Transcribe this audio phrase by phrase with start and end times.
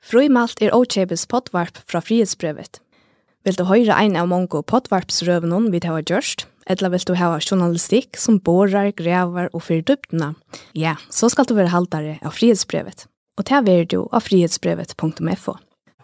[0.00, 2.80] Frøymalt er Ochebes potvarp fra frihetsbrevet.
[3.44, 8.16] Vil du høre ein av mange potvarpsrøvene vi har gjort, eller vil du ha journalistikk
[8.16, 10.34] som borer, grever og fyrir dyptene?
[10.74, 13.06] ja, så skal du være haltere av frihetsbrevet.
[13.38, 15.56] Og ta er du av frihetsbrevet.fo.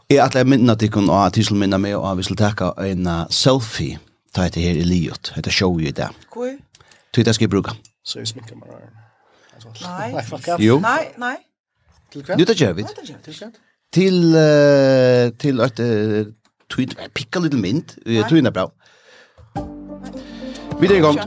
[0.09, 3.09] Jeg atler jeg minna tikkun kun at hisl minna meg og at vi skal en
[3.31, 3.99] selfie
[4.33, 5.33] ta etter her i livet.
[5.37, 6.09] etter show i det.
[6.33, 6.55] Hvor?
[7.13, 7.75] Tøyta skal jeg bruka.
[8.05, 8.69] Så jeg smikker meg
[9.83, 10.13] Nei,
[10.79, 11.37] nei, nei.
[12.13, 12.37] Til hva?
[12.39, 12.83] Jo, det gjør vi.
[12.85, 12.93] Nei,
[13.25, 16.27] det gjør vi til uh, til at uh,
[16.70, 17.98] tweet pikka lite mint.
[18.06, 18.70] Vi tror er bra.
[20.80, 21.19] Vi er är igång.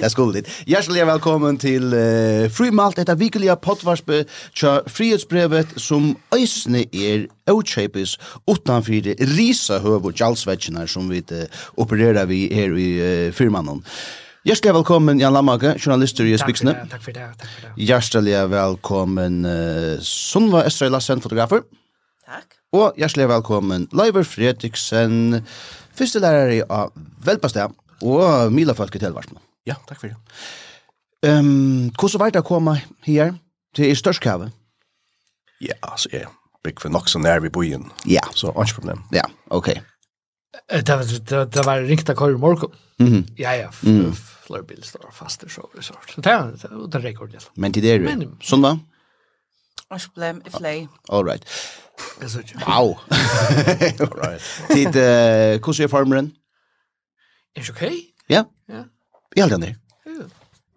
[0.00, 0.48] Det skulle det.
[0.66, 4.24] Hjärtligt velkommen til uh, Free Malt, detta vikliga pottvarspe
[4.54, 8.18] tja frihetsbrevet som øysene er outshapes
[8.50, 12.90] utanför risa høv og jalsvetjnar som vi uh, opererer vi her i
[13.28, 13.84] uh, firmanon.
[14.44, 16.74] Hjertelig velkommen, Jan Lamage, journalister i Spiksene.
[16.92, 17.86] Takk for det, takk for det.
[17.88, 21.62] Hjertelig velkommen, uh, Sunva Estrøy Lassen, fotografer.
[22.28, 22.58] Takk.
[22.76, 25.38] Og hjertelig velkommen, Leiver Fredriksen,
[25.96, 26.92] første lærer av
[27.24, 27.72] Velpastet,
[28.04, 29.40] og Mila Falke Telvarsman.
[29.64, 30.20] Ja, takk for det.
[31.24, 32.76] Um, hvordan var det å komme
[33.08, 33.32] her
[33.72, 34.52] til Størskhavet?
[35.64, 36.28] Ja, altså, jeg
[36.68, 37.88] bygg for nok så nær vi bojen.
[38.04, 38.28] Ja.
[38.36, 39.06] Så, ikke problem.
[39.16, 39.72] Ja, ok.
[40.68, 42.74] Det, det, det var ringt av Kåre Morko.
[43.00, 43.26] Mm -hmm.
[43.40, 43.72] Ja, ja.
[43.82, 45.94] Mm -hmm flera står faster så det så.
[46.14, 48.30] Så det är det rekord Men det sånn da?
[48.40, 48.78] Sunda?
[49.88, 50.86] Ashblem i flay.
[51.08, 51.44] All right.
[52.66, 52.98] Wow.
[54.00, 54.42] All right.
[54.68, 56.32] Tid eh kusse farmeren.
[57.54, 58.00] det okay?
[58.26, 58.44] Ja.
[58.66, 58.84] Ja.
[59.34, 59.76] Jag håller den.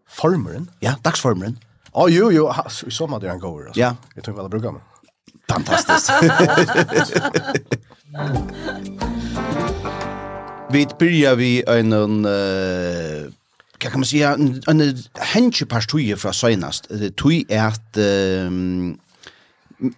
[0.07, 0.69] Farmeren?
[0.79, 1.57] Ja, dagsfarmeren.
[1.93, 3.71] Å, jo, jo, jo, i sommar det han går.
[3.75, 3.95] Ja.
[4.15, 4.81] Jeg tror vi att brukar
[5.49, 6.11] Fantastisk.
[6.11, 7.13] Fantastiskt.
[10.71, 13.31] vi börjar vi en uh,
[13.77, 16.87] kan man säga en, en hänche parstuje från senast.
[17.15, 18.97] Tui är att um,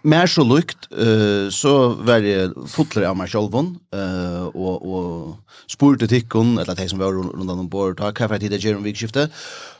[0.02, 6.08] mer så lukt uh, så var det fotler av mig själv uh, och, och spurte
[6.08, 9.30] tikkon eller de som var runt om bord ta kaffe till det genom vikskiftet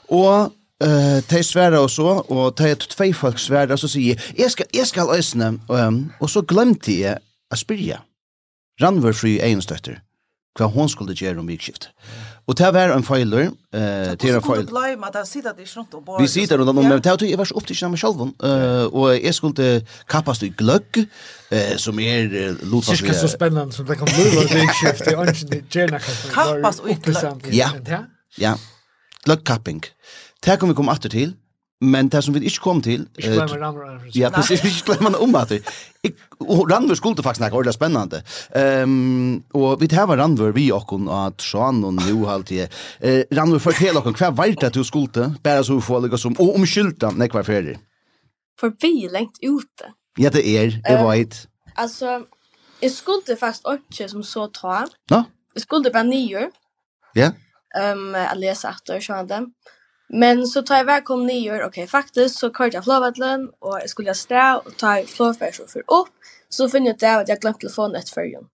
[0.08, 4.36] och Eh, te sværa og så, og te er tvei folk sværa, så sier jeg,
[4.38, 7.20] jeg skal, jeg skal øsne, og, um, og så glemte jeg
[7.52, 7.98] å spyrja.
[8.80, 9.98] Ranvor fri egenstøtter
[10.58, 11.90] hva hon skulle gjøre om vikskift.
[12.50, 13.52] Og det var en feiler.
[13.72, 14.66] Eh, det var feil.
[14.66, 16.22] jeg sitter det ikke rundt og bare...
[16.22, 18.24] Vi sitter rundt om, men det var jeg var så opptatt av meg selv.
[18.42, 19.68] Uh, og jeg skulle
[20.10, 21.04] kappast i gløgg,
[21.52, 22.98] uh, som er uh, lotsatt...
[22.98, 25.04] Cirka så spennende som det kan bli om vikskift.
[25.06, 26.02] Det er ikke gjerne
[26.34, 27.46] kappas i gløgg.
[27.54, 27.70] Ja,
[28.38, 28.56] ja.
[29.24, 29.84] Gløggkapping.
[30.42, 31.36] Det kan vi komme etter til.
[31.80, 33.06] Men det som vi ikke kom til...
[33.16, 34.08] Ikke glemmer uh, Randver.
[34.12, 35.60] Ja, precis, ikke glemmer om at det.
[36.40, 38.20] Og Randver skulle faktisk snakke ordentlig spennende.
[38.84, 42.68] Um, og vi tar Randver vi okken og at Sean og nu alltid.
[43.00, 45.30] Uh, Randver, fortell okken, hva var det du skulle?
[45.44, 47.78] Bare så vi får lykke som, og omskyldte, nek var ferdig.
[48.60, 49.94] For vi er lengt ute.
[50.20, 51.46] Ja, det er, det var et.
[51.48, 52.22] Uh, altså,
[52.82, 54.84] jeg skulle faktisk ikke som så ta.
[55.10, 55.24] Ja?
[55.56, 56.50] Jeg skulle bare nio.
[57.16, 57.32] Ja?
[57.72, 59.48] Um, jeg leser etter, sånn at
[60.12, 63.78] Men så tar jag väl kom nyår, okej okay, faktiskt så körde jag flåvattlen och
[63.80, 66.08] jag skulle stå och ta flåfärs och för upp.
[66.48, 68.46] Så finner jag det att jag glömt telefonen ett förrjun.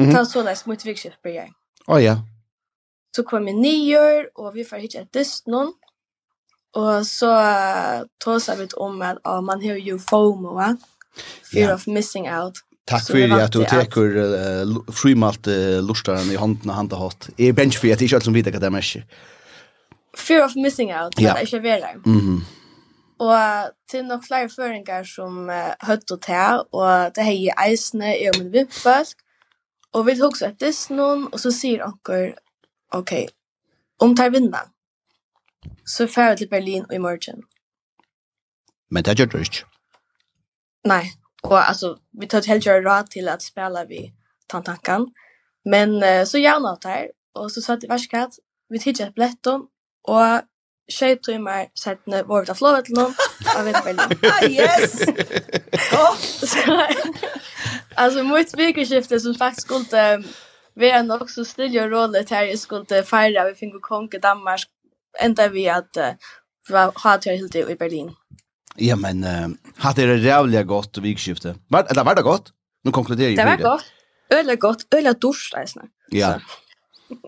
[0.00, 0.14] Mm -hmm.
[0.14, 1.48] Ta så där smutt vikskift börjar.
[1.86, 2.16] Åh oh, ja.
[3.16, 5.72] Så kom jag gör och vi får hitta ett dyst någon.
[6.76, 10.76] Och så uh, tåsar vi om att uh, man har ju FOMO va?
[11.52, 11.74] Fear yeah.
[11.74, 12.54] of missing out.
[12.84, 17.30] Tack för at du tekur uh, frimalt uh, lustaren i handen och handen hatt.
[17.38, 19.04] Jeg er bench för att jag alt som vet hva det är
[20.16, 21.30] fear of missing out, ja.
[21.30, 21.86] at jeg ikke vil.
[22.04, 22.18] Mhm.
[22.18, 22.42] Mm
[23.22, 28.28] og til nok flere føringer som uh, høtt og til, og det heier eisene i
[28.32, 29.20] om en vimpfolk,
[29.92, 32.32] og vi tok så et diss noen, og så sier anker,
[32.96, 33.12] ok,
[34.02, 34.64] om tar vinna,
[35.86, 37.44] så fer vi til Berlin og i morgen.
[38.90, 39.68] Men det gjør du ikke?
[40.88, 41.04] Nei,
[41.44, 44.08] og altså, vi tar helt gjør råd til at spela vi
[44.50, 45.06] tantankan,
[45.64, 48.40] men uh, så gjerne alt her, og så sa i til verskatt,
[48.72, 49.46] vi tidser et blett
[50.04, 50.42] Og
[50.90, 53.14] tjej timmar sedan var vi av flåvet till någon.
[53.54, 54.28] Jag vet inte.
[54.28, 55.02] Ah, yes!
[57.94, 60.22] alltså, mitt veckoskifte som faktiskt skulle
[60.74, 62.44] vara nog så stille och roligt här.
[62.44, 64.64] Jag skulle fira, vi fick konka Danmark.
[65.20, 65.96] Ända vi att
[66.68, 68.10] vi har till helt i Berlin.
[68.76, 71.54] Ja, men uh, hade det rævlig godt vikskifte.
[71.68, 72.52] Var, eller var det godt?
[72.84, 73.84] Nå konkluderer jeg Det var gott.
[74.32, 75.80] Öle gott, öle dusch, alltså.
[76.12, 76.40] Ja.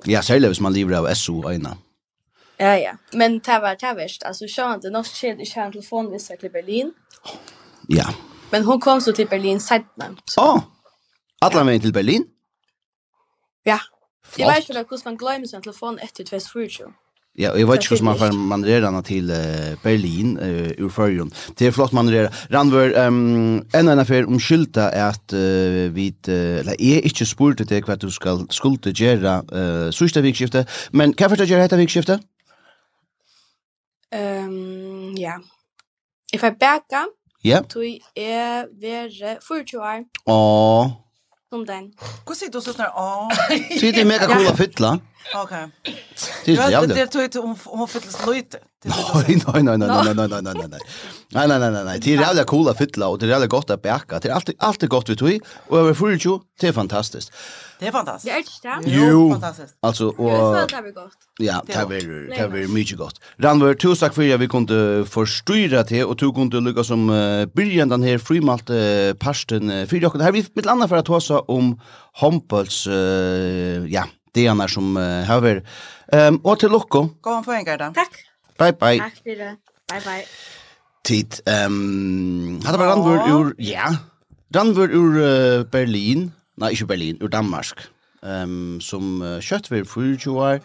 [0.06, 1.76] Ja, særlig hvis man lever av SO-öjna.
[2.56, 2.96] Ja, ja.
[3.12, 4.22] Men det var det värst.
[4.22, 6.92] Alltså, jag har inte något sked i kärn telefonlista till Berlin.
[7.88, 8.14] Ja.
[8.50, 9.84] Men hon kom så till Berlin sedan.
[10.36, 10.56] Åh!
[10.56, 10.62] Oh.
[11.40, 11.64] Alla ja.
[11.64, 12.24] vägen till Berlin?
[13.62, 13.80] Ja.
[14.26, 14.38] Flott.
[14.38, 16.92] Jag vet inte hur man glömmer sin telefon efter 2024.
[17.36, 19.26] Ja, och jag vet inte hur man får manövrera till
[19.82, 21.30] Berlin uh, ur förrjun.
[21.54, 22.30] Det är flott manövrera.
[22.48, 25.38] Randvör, um, en annan affär om skylta är att uh,
[25.90, 30.68] vi, uh, eller jag är inte spurt till du skal skulda göra uh, sista vikskiftet.
[30.90, 32.20] Men kan jag förstå göra detta vikskiftet?
[34.14, 35.38] Ehm ja.
[36.32, 37.14] If I back up.
[37.44, 37.60] Ja.
[37.68, 40.04] Tui er vere 40 år.
[40.26, 40.92] Åh.
[41.52, 41.90] Som den.
[42.24, 42.94] Hvordan sier du sånn her?
[42.96, 43.34] Åh.
[43.80, 44.94] Tui er mega cool å fytle.
[44.96, 45.13] Ja.
[45.34, 45.68] Okej.
[46.44, 46.96] Det är jävligt.
[46.96, 48.58] Det tog inte hon hon fylldes lite.
[48.84, 50.80] Nej, nej, nej, nej, nej, nej, nej, nej, nej.
[51.30, 52.00] Nej, nej, nej, nej, nej.
[52.00, 54.18] Det är jävligt coola fylla och det är jävligt gott att bäcka.
[54.18, 56.38] Det är alltid alltid gott vi tog och över fullt ju.
[56.60, 57.32] Det är fantastiskt.
[57.78, 58.34] Det är fantastiskt.
[58.62, 58.90] Det är det.
[58.90, 59.74] Jo, fantastiskt.
[59.82, 61.12] Alltså och Det är gott.
[61.38, 63.20] Ja, det är det är mycket gott.
[63.38, 67.06] Ranvör, tusen tack för att vi kunde förstyra det och tog kunde lycka som
[67.54, 68.70] början den här frimalt
[69.18, 71.80] parsten för jag det här vi mitt andra för att ta om
[72.12, 72.86] Hompels
[73.88, 74.04] ja
[74.34, 75.62] det annars som uh, har
[76.12, 77.08] Ehm um, och till Locko.
[77.20, 77.92] Gå om poängar då.
[77.94, 78.12] Tack.
[78.58, 78.98] Bye bye.
[78.98, 79.56] Tack for det.
[79.92, 80.24] Bye bye.
[81.04, 83.96] Tid ehm um, hade bara randvur ur ja.
[84.54, 86.32] Randvur ur uh, Berlin.
[86.56, 87.78] Nej, inte Berlin, ur Danmark.
[88.22, 90.60] Ehm um, som uh, kött vi för 20 år.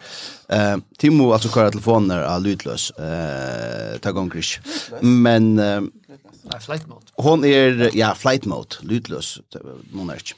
[0.48, 2.90] Ehm Timo alltså köra telefoner av utlös.
[2.90, 4.60] Eh uh, ta gång krisch.
[5.00, 5.82] Men uh,
[6.60, 7.06] flight mode.
[7.16, 9.40] Hon är ja flight mode, utlös.
[9.92, 10.34] Monarch.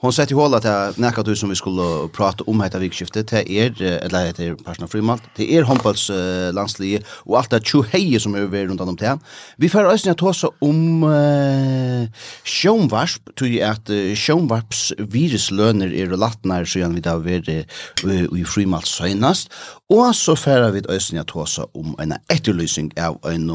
[0.00, 3.56] Hon sett i hål att jag näkat som vi skulle prata om här vikskiftet till
[3.56, 8.34] er, eller heter Persna Frimalt, till er Hompals uh, landslige och allt det tjoheje som
[8.34, 9.18] är över runt om det.
[9.56, 12.08] Vi får ösna att ta om uh,
[12.44, 17.66] sjönvarsp, tog ju att uh, sjönvarps viruslöner är relatnar så gärna vi där över
[18.04, 19.52] uh, i Frimalt senast.
[19.88, 23.46] Och så får vi ösna att ta om en efterlysning av en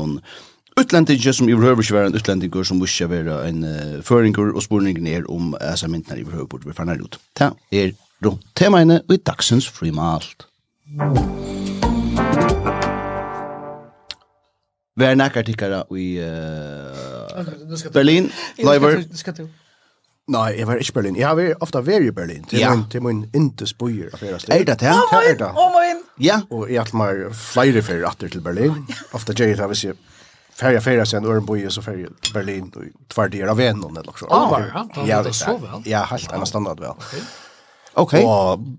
[0.78, 5.04] utlendinge som i behöver svara en utlendinge som måste vara en uh, föringur och spårning
[5.04, 7.20] ner om alltså myntarna i behöver borde förna ut.
[7.34, 10.48] Ta er då tema inne i dagsens frimalt.
[14.96, 16.20] Vär näka tickara i
[17.94, 18.32] Berlin.
[18.58, 19.06] Live.
[20.28, 21.16] Nei, jeg var ikke Berlin.
[21.20, 22.46] Jeg har vært ofte vært i Berlin.
[22.48, 22.70] Til ja.
[22.72, 24.62] min, til min intes bøyer av flere steder.
[24.62, 24.94] Er det det?
[24.94, 25.50] Ja, er det.
[26.24, 26.38] Ja.
[26.48, 28.86] Og jeg har hatt meg flere ferier atter til Berlin.
[29.12, 29.98] Ofte gjør jeg det hvis jeg
[30.56, 34.28] färja färja sen Örnboje så färja till Berlin och tvärdier av en någon eller så.
[34.30, 35.82] Ja, ja, det så väl.
[35.86, 36.90] Ja, helt annan standard väl.
[36.90, 37.22] Okej.
[37.94, 38.24] Okej.
[38.24, 38.78] Och vad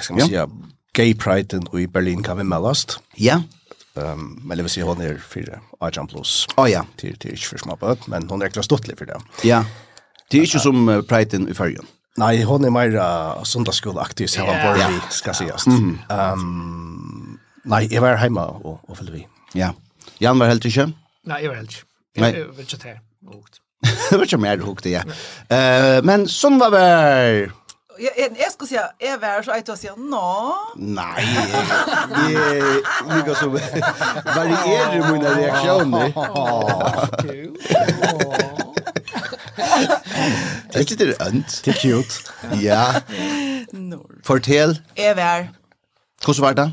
[0.00, 0.48] ska man säga?
[0.92, 3.00] Gay Pride i Berlin kan vi mellast.
[3.14, 3.42] Ja.
[3.96, 6.46] Ehm, men det vill säga hon är för Arjan Plus.
[6.56, 6.84] Oh ja.
[6.96, 9.20] Till till inte för småböt, men hon är klart stottlig för det.
[9.42, 9.64] Ja.
[10.30, 11.86] Det är ju som Pride i färjan.
[12.16, 15.66] Nei, hon er mer söndagsskolaktig så han bara ska sägas.
[16.10, 19.26] Ehm, nei, jag var hemma och och följde vi.
[19.52, 19.74] Ja.
[20.18, 20.92] Jan var helt inte.
[21.28, 21.84] Nei, jeg var helt ikke.
[22.16, 22.90] Jeg var ikke til
[23.28, 23.60] hukt.
[24.10, 25.02] Det var ikke mer hukt, ja.
[25.52, 26.84] Uh, men sånn var det...
[27.98, 30.54] Jag jag skulle säga är värre så att jag säger nå.
[30.76, 31.22] Nei,
[32.32, 32.62] jeg
[33.10, 33.48] liker så
[34.36, 36.12] varierar mina reaktioner.
[40.72, 41.62] Det är lite önt.
[41.64, 42.14] Det er cute.
[42.62, 42.94] Ja.
[44.24, 44.78] Fortell.
[44.94, 45.48] Är värre.
[46.24, 46.72] Hvordan var det?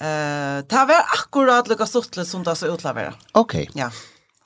[0.00, 3.14] Eh, ta var akkurat lika sortle som det så utlavera.
[3.32, 3.62] Okej.
[3.62, 3.80] Okay.
[3.82, 3.90] Ja.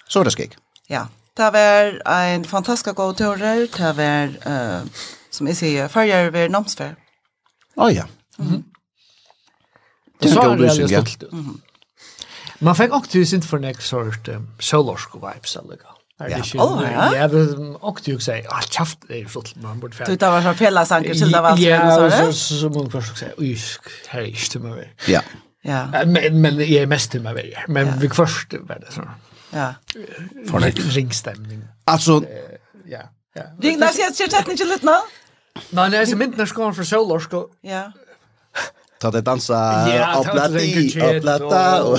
[0.08, 0.56] Så det skik.
[0.86, 1.06] Ja.
[1.36, 4.82] Ta var en fantastisk god turer, ta var eh
[5.32, 6.96] som jag säger färger över namnsfär.
[7.76, 8.04] Oh, ja.
[8.38, 8.50] Mm.
[8.50, 8.64] Mm.
[10.18, 10.88] Det var god lösning.
[10.88, 11.04] Ja.
[11.32, 11.60] Mm.
[12.58, 15.76] Man fick också tusen för next sort um, solorsk vibes alltså.
[16.30, 17.16] Ja, oh, ja.
[17.16, 20.06] Ja, men och du säger, ah, chaft, det är flott, man borde färd.
[20.06, 22.24] Du tar var fälla sanker till det var så där.
[22.24, 23.58] Ja, så man kan också säga, oj,
[24.08, 24.92] här är inte mer.
[25.06, 25.20] Ja.
[25.62, 25.86] Ja.
[26.06, 27.64] Men men jag är mest till mig.
[27.68, 29.02] Men vi först var det så.
[29.50, 29.74] Ja.
[30.50, 31.64] För det ringstämning.
[31.84, 32.24] Alltså
[32.84, 33.00] ja.
[33.34, 33.42] Ja.
[33.60, 34.92] Ring där ska jag chatta inte lite nu.
[35.70, 37.28] Nej, nej, så mynt när ska för så lås.
[37.60, 37.92] Ja.
[39.00, 39.86] Ta det dansa,
[40.20, 40.58] upplatta,
[41.16, 41.98] upplatta.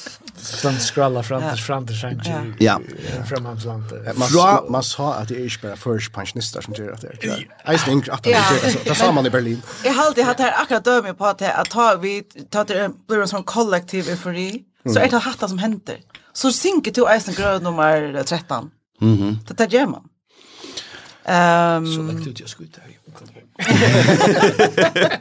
[0.50, 2.76] Sånn skralla fram til fram til fram ja.
[3.28, 3.92] fram hans land.
[4.18, 7.44] Man man sa at det er ikke bare først pensjonister som gjør at det er.
[7.66, 9.62] Jeg synes at det er det sa man i Berlin.
[9.84, 13.24] Jeg har alltid hatt her akkurat dømme på at ta, vi tar til en blir
[13.24, 16.02] en sånn kollektiv eufori, så er det hatt som henter.
[16.34, 18.70] Så synker to eisen grød nummer 13.
[19.00, 19.38] Mm.
[19.48, 20.09] Det tar gjør man.
[21.24, 22.82] Ehm så lagt ut jag skjuter.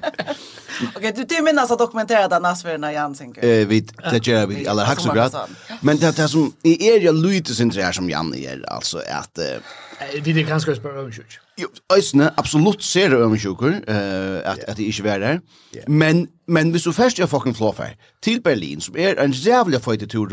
[0.95, 3.33] Okej, du det minns att dokumentera den Asverna Jansen.
[3.37, 5.35] Eh vi det gör vi alla hack så grad.
[5.81, 8.97] Men det det som i är jag lite syns det är som Jan är alltså
[8.97, 9.39] att
[10.23, 11.39] det det kanske spelar om sjuk.
[11.57, 15.41] Jo, ösne absolut ser det om sjuk eh att att det inte är där.
[15.87, 20.11] Men men vi så först jag fucking floffer till Berlin som är en jävla fight
[20.11, 20.27] tur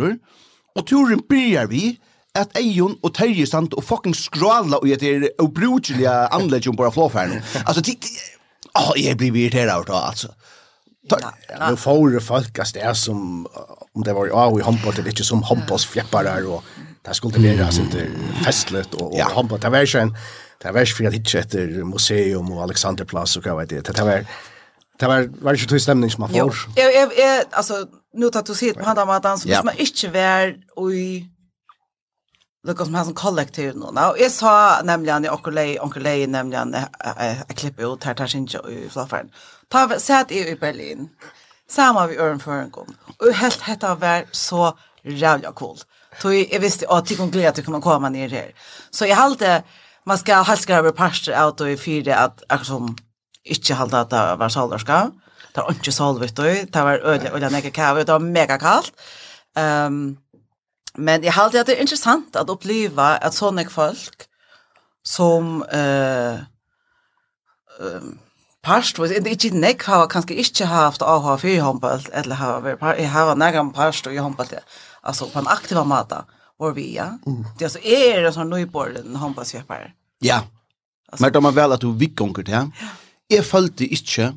[0.75, 2.01] Och turen börjar vi
[2.37, 7.43] at Eion og Terje stand og fucking skråla og etter obrutliga anlegg om bara flåfärden.
[7.65, 7.97] Alltså det
[8.79, 10.29] Åh, jag blir irriterad då alltså.
[11.71, 13.47] Nu får det folk att det är som
[13.95, 16.65] om det var ja, vi hoppar det inte som hoppas fläppar där och
[17.03, 17.95] det skulle det vara sånt
[18.45, 20.11] festligt och och hoppar det var ju
[20.63, 21.55] det var ju för att hitta ett
[21.87, 23.85] museum och Alexanderplatz och vad vet jag.
[23.85, 24.27] Det var
[25.01, 26.57] det var var ju två stämning som man får.
[26.77, 30.55] Ja, alltså nu tar du sitt på han där med dans som man inte var
[30.77, 30.93] och
[32.67, 33.93] lukka som hans kollektiv nå.
[33.93, 38.31] Og jeg sa nemlig han i Onkelei, Onkelei nemlig han, jeg klipper ut her, tar
[38.31, 39.31] sin i flafferen.
[39.71, 41.11] Ta, sett i Berlin,
[41.69, 42.93] samme vi øren for en gang.
[43.21, 44.73] Og helt hette var så
[45.07, 45.79] rævlig cool.
[46.21, 48.55] Så jeg visste at det kom glede at du kunne komme ned her.
[48.93, 49.63] Så jeg halte,
[50.07, 52.97] man skal halskere over parster av og i fire at akkurat som
[53.45, 55.07] ikke halte at det var solvarska,
[55.57, 58.93] Det var ikke solvitt, det var ødelig, ødelig, ødelig, det var mega kallt.
[59.57, 60.19] Um,
[60.99, 64.29] Men jag halte at det är intressant att uppleva att såna folk
[65.03, 66.41] som eh uh,
[67.79, 68.19] um,
[68.63, 71.49] past was det inte neck har kanskje ikke haft att ha för
[72.13, 72.61] eller har
[72.97, 74.47] vi har några past och handboll
[75.03, 76.25] alltså på en aktiv mata
[76.59, 77.19] var vi ja.
[77.59, 79.93] Det alltså är det sån nyborden handbollsköpare.
[80.19, 80.43] Ja.
[81.19, 82.71] Men det man väl att du vikonker det.
[83.29, 84.35] jeg följde inte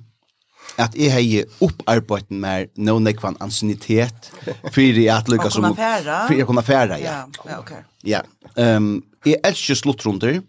[0.78, 5.68] at jeg har opparbeid med noen ekvann ansinitet for at lykka som...
[5.76, 7.24] For jeg kunne fære, ja.
[7.48, 7.74] Ja, ok.
[8.08, 8.22] Ja.
[8.56, 10.40] Um, jeg elsker sluttrunder,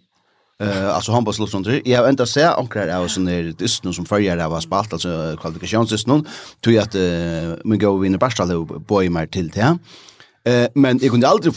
[0.63, 1.81] uh, altså håndballsluttrunder.
[1.85, 6.27] Jeg har enda se anker av sånne dysten som følger av spalt, altså kvalifikasjonsdysten,
[6.63, 8.55] tog at uh, min gode vinner Barstad
[8.89, 9.75] bøy meg til det.
[10.47, 11.53] Uh, men jeg kunne aldri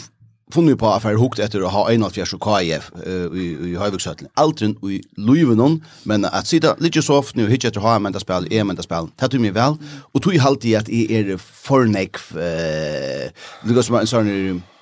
[0.53, 4.29] funnet på affær hukt etter å ha 1,5 KF i, i Høyvøksøtlen.
[4.39, 5.79] Aldri i Luivenon,
[6.09, 9.09] men at sida litt så ofte nu hitje etter å ha emenda spil, emenda spil,
[9.19, 9.79] det tog meg vel,
[10.13, 14.31] og tog jeg alltid at jeg er fornek, det går som en sånn,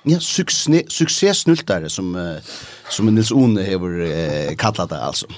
[0.08, 2.12] ja, suksessnultare som,
[2.90, 5.30] som Nils One hever eh, kallat det, altså.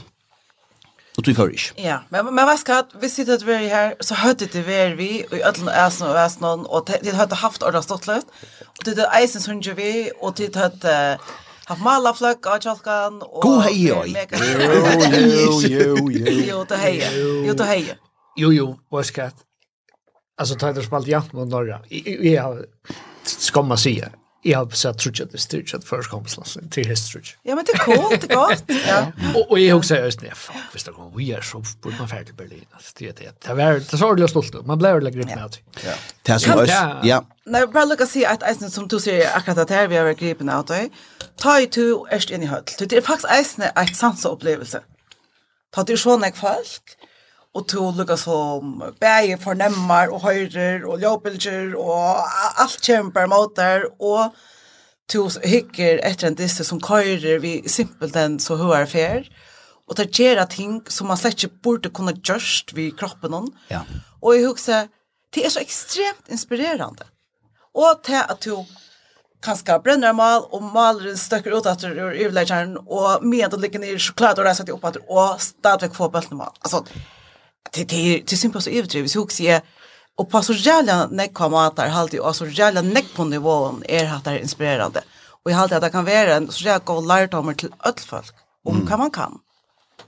[1.16, 1.72] Och du får inte.
[1.76, 5.26] Ja, men men vad ska vi sitter att vi här så hörde det vi vi
[5.30, 8.26] och alla är och är någon och det hade haft ordet stått lätt.
[8.78, 11.18] Och det är isen som ju vi och det hade
[11.64, 14.28] haft mala flack och chalkan och Go hej oj.
[15.38, 16.26] Jo jo jo.
[16.48, 17.02] Jo det hej.
[17.46, 17.98] Jo det hej.
[18.36, 19.30] Jo jo, vad ska
[20.36, 21.80] Alltså tar det spalt jämt mot norra.
[22.22, 22.64] Jag
[23.24, 24.04] skomma sig.
[24.46, 27.36] Jag har sett tror jag det styrs att först kommer slags till hästrut.
[27.42, 28.64] Ja men det är coolt, det är gott.
[28.88, 29.12] ja.
[29.34, 32.08] Och och jag också just när fuck visst det går vi är så på man
[32.08, 33.40] färdig Berlin alltså det är det.
[33.46, 34.66] Det var det så det stolt.
[34.66, 35.56] Man blev lägre upp med.
[35.84, 35.92] Ja.
[36.22, 36.64] Det är så
[37.02, 37.24] ja.
[37.46, 40.48] Nej bara lucka se att eisen som du ser akkurat att här vi har gripen
[40.48, 40.90] av dig.
[41.36, 42.62] Ta i to erst in i höll.
[42.78, 44.80] Det är faktiskt eisen ett sansa upplevelse.
[45.74, 46.82] Ta det ju sån folk
[47.54, 49.46] och to lukka som bæger och
[50.84, 51.26] og och
[51.74, 52.16] og och
[52.56, 54.34] allt kämpar mot där och
[55.08, 59.28] to hykker etter en disse som køyrer vi simpelthen så høyere fer
[59.88, 63.50] og tar gjør ting som man slett ikke burde kunne gjørst ved kroppen hon.
[63.70, 63.80] Ja.
[64.22, 64.88] og jeg husker
[65.34, 67.04] det er så ekstremt inspirerande
[67.74, 68.66] og til at tog
[69.44, 74.00] kanskje brenner mal, og maleren støkker ut etter ur ivleggjeren, og med å ligge ned
[74.00, 76.54] sjokolade og reiser de opp etter, og stadigvæk få bøltene mal.
[76.64, 76.80] Altså,
[77.72, 79.60] det det det simpelt så överdrivet så också är
[80.16, 84.38] och på så jävla nekkomatar halt och så jävla neck på nivån är hat är
[84.38, 85.02] inspirerande
[85.44, 88.32] och jag halt att det kan vara en så jävla god lärdom till öll folk
[88.64, 89.38] om kan man kan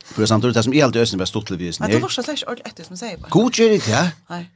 [0.04, 1.90] För samtidigt det som är alltid ösen var stort till visen.
[1.90, 3.28] Det var så slash allt ett som säger bara.
[3.28, 4.08] God gör det ja.
[4.28, 4.50] Nej.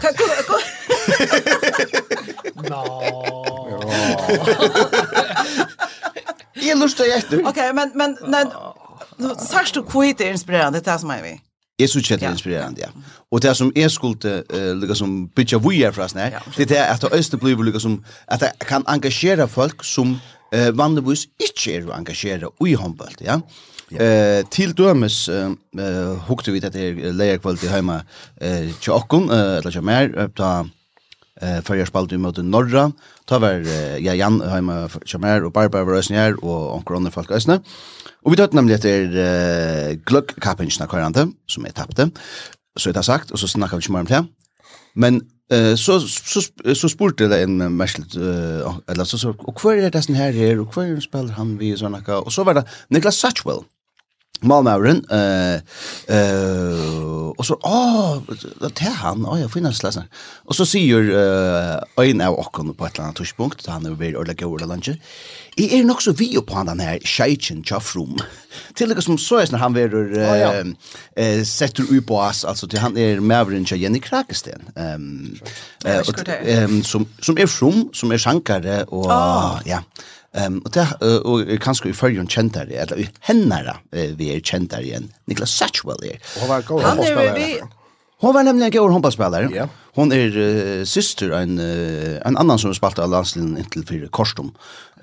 [0.00, 0.58] Kan gå gå.
[2.68, 3.02] Nå.
[6.54, 7.48] Jag lustar etter.
[7.48, 8.46] Okej, men men när
[9.34, 11.40] Särskilt kvitt är inspirerande, det är som är vi.
[11.78, 12.88] Jeg synes ikke det er inspirerende, ja.
[13.30, 17.02] Og det som jeg skulle uh, liksom, bytja vujer fra sånn her, det er at
[17.04, 20.16] det øyne blir liksom, at det kan engasjere folk som
[20.54, 23.40] uh, vanligvis ikke er å engasjere i håndbølt, ja.
[23.90, 25.50] Eh till dömes eh
[26.26, 28.02] hukte vi det är lejerkvalt i hemma
[28.40, 30.66] eh tjockon eh eller mer ta
[31.40, 32.92] eh för jag spalt mot norra
[33.26, 33.62] ta var
[34.00, 37.54] ja Jan hemma mer, och Barbara Rosnier och onkel Ronne Falkasne.
[37.54, 37.60] Eh
[38.26, 42.08] Og vi tatt nemlig etter uh, gløggkappingen av kvarante, som jeg tappte.
[42.76, 44.22] Så jeg har sagt, og så snakket vi ikke mer om det.
[44.98, 45.20] Men
[45.54, 49.94] uh, så, så, så spurte jeg en merskelig, uh, eller så, så, og hva er
[49.94, 52.42] det som her her, og hva er det spiller han vi, og sånn, og så
[52.48, 53.62] var det Niklas Satchwell,
[54.44, 55.60] Malmauren, eh,
[56.12, 58.20] eh, og så, åh,
[58.60, 60.10] det er han, åh, jeg finner slesen.
[60.44, 64.20] Og så sier eh, en av åkken på et eller annet tørspunkt, han er veldig
[64.20, 65.12] ordentlig over det landet,
[65.56, 68.18] jeg er nok så vi på han den her Sheikhen Chafrum,
[68.76, 70.50] til det som så er når han er eh, ja.
[71.16, 75.32] eh, setter ut på oss, altså til han er Maveren til Jenny Krakesten, um,
[75.86, 76.04] eh,
[76.64, 79.08] um, som, som er from, som er sjankare, og,
[79.66, 79.80] ja,
[80.36, 84.42] Um, og det uh, og er kanskje i førjen kjentar eller hennara uh, vi er
[84.44, 86.20] kjentar igjen, Niklas Satchwell er.
[86.42, 87.68] Og var god håndballspillare.
[88.20, 89.48] Hon var nemlig en god håndballspillare.
[89.52, 89.72] Yeah.
[89.96, 94.52] Hon er uh, syster en, uh, en annan som spelade av landslinjen inntil för Korsdom,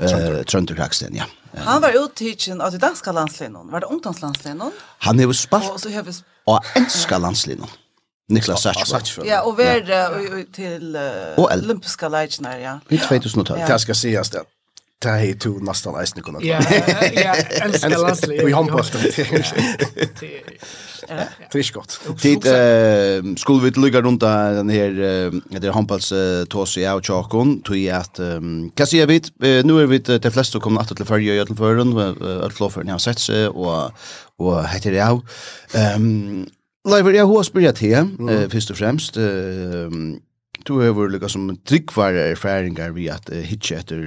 [0.02, 1.26] uh, Trønder ja.
[1.54, 4.72] Um, han var uttidsen av det danska landslinjen, var det ungdomslandslinjen?
[5.00, 5.88] Han er jo spalt
[6.46, 7.70] av enska landslinjen.
[8.30, 9.28] Niklas Satchfeld.
[9.28, 12.80] Ja, och vär till uh, olympiska lejdnar, ja.
[12.90, 13.60] I 2012.
[13.68, 14.44] Det ska sägas det.
[15.04, 16.40] Det här är ju nästan eisen kunna.
[16.42, 16.62] Ja,
[17.14, 18.46] ja, älskar Lassley.
[18.46, 19.16] Vi har på det.
[21.52, 22.00] Det är gott.
[22.22, 24.92] Tid eh skulle vi lycka runt den här
[25.60, 26.14] det är handbolls
[26.50, 28.20] tås i och chakon till att
[28.76, 31.98] kan se vi nu är vi de flesta kommer åter till förra jötel förrun
[32.46, 33.92] att floffer har sett sig och
[34.38, 35.22] och heter det av.
[35.74, 36.48] Ehm
[36.90, 37.78] Leiver, jeg har spyrjat
[38.52, 40.20] först och främst ehm
[40.64, 44.04] Du har vært lukka som tryggvare erfaringar vi at uh, hitje etter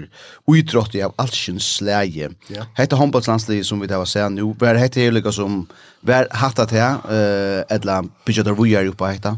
[0.49, 2.31] uitrottig av altsjens slæge.
[2.53, 2.69] Yeah.
[2.79, 5.65] Hette håndbollslandslig som vi tar var sen nu, var hette er lukka som,
[6.07, 9.37] var hatta her, uh, edla bygget av vujar oppa hetta?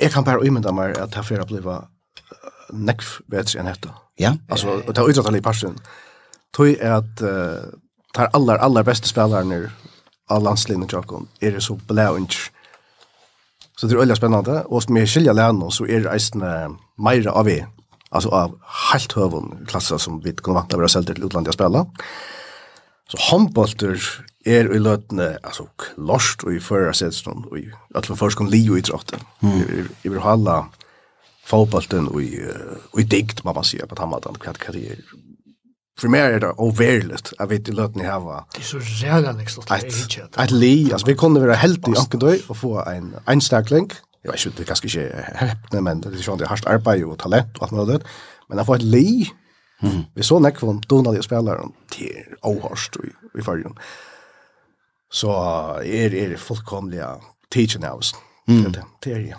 [0.00, 1.84] Jeg kan bare umynda meg at her fyrir bliva
[2.74, 3.94] nekv vetri enn hetta.
[4.18, 4.32] Ja.
[4.32, 4.42] Yeah.
[4.50, 5.78] Altså, det er uitrottig i parsen.
[6.56, 7.70] Tøy er at uh,
[8.16, 9.68] tar allar, allar beste spelaren
[10.32, 12.18] av landslinjen Jokon er det så blæ og
[13.76, 16.44] Så det er veldig spennende, og som jeg skiljer lærerne, så er eisen
[16.96, 17.58] meira av vi,
[18.08, 18.54] altså av
[18.90, 21.82] helt høven klasser som vi kunne vant til å være selv til utlandet å spille.
[23.12, 24.00] Så håndbolter
[24.46, 27.66] er i løtene, altså klart, og i førre setsen, og i
[27.98, 29.20] at man først kan li og i trådte.
[29.44, 29.60] Mm.
[30.04, 30.56] Jeg vil holde
[31.46, 32.40] fotbolten og i,
[32.94, 35.04] og i dikt, må man si, på tammaten, hva det er
[36.00, 38.44] för mig är det overligt att vi inte låter ni hava.
[38.54, 41.88] Det är så jävla nästa att det är Att li, alltså vi kunde vara helt
[41.88, 43.90] i ankedøy och få en einstakling.
[44.22, 45.00] Jag vet inte, det kanske inte
[45.72, 48.02] är men det är ju det är hardt arbeid och talent och allt möjligt.
[48.48, 49.30] Men att få ett li,
[50.14, 53.74] vi så näck från Donald och spelaren till Åhorst i, i färgen.
[55.12, 55.32] Så
[55.84, 57.16] är er, det fullkomliga
[57.54, 58.16] teaching house.
[58.46, 59.34] det Det är ju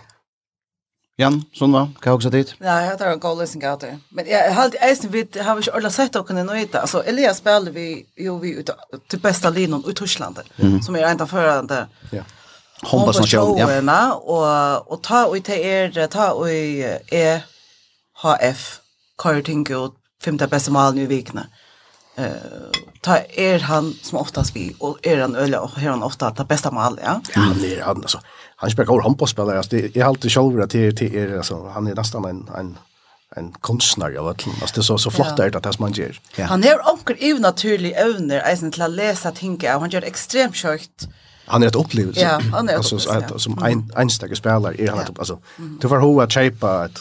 [1.18, 2.52] Jan, sånn Sundva, hva har du dit?
[2.62, 3.96] Ja, jeg tar en god løsning av det.
[4.14, 6.78] Men jeg har alltid eisen vi har ikke ordentlig sett dere nå ute.
[6.84, 7.86] Altså, Elias spiller vi
[8.22, 8.70] jo vi ut
[9.10, 10.82] til beste linjen i Torslandet, mm -hmm.
[10.86, 12.24] som er en av førende ja.
[12.84, 13.86] håndbasnasjonen.
[13.88, 14.12] Ja.
[14.14, 16.50] Og, og ta og til er, ta og
[17.12, 18.80] EHF,
[19.20, 19.90] Kari Tinko,
[20.24, 21.48] femte beste malen i vikene.
[22.18, 22.26] Uh,
[23.04, 26.44] ta er han som oftast vi, og er han øye, og er han ofta ta
[26.44, 27.20] beste malen, ja?
[27.36, 28.18] Ja, han er han, altså
[28.60, 29.58] han spelar god handbollsspelare.
[29.58, 32.78] Alltså det är alltid själva att det är alltså han är nästan en en
[33.36, 36.20] en konstnär av att Alltså det är så så flott där att det man ger.
[36.36, 36.46] Ja.
[36.46, 40.58] Han är onkel ju naturlig övner eisen till att läsa tänka och han gör extremt
[40.58, 41.08] sjukt.
[41.46, 42.22] Han är ett upplevelse.
[42.22, 45.40] Ja, han är ett alltså att, som en enstaka spelare är han ett alltså
[45.82, 47.00] du får hoa chepa ett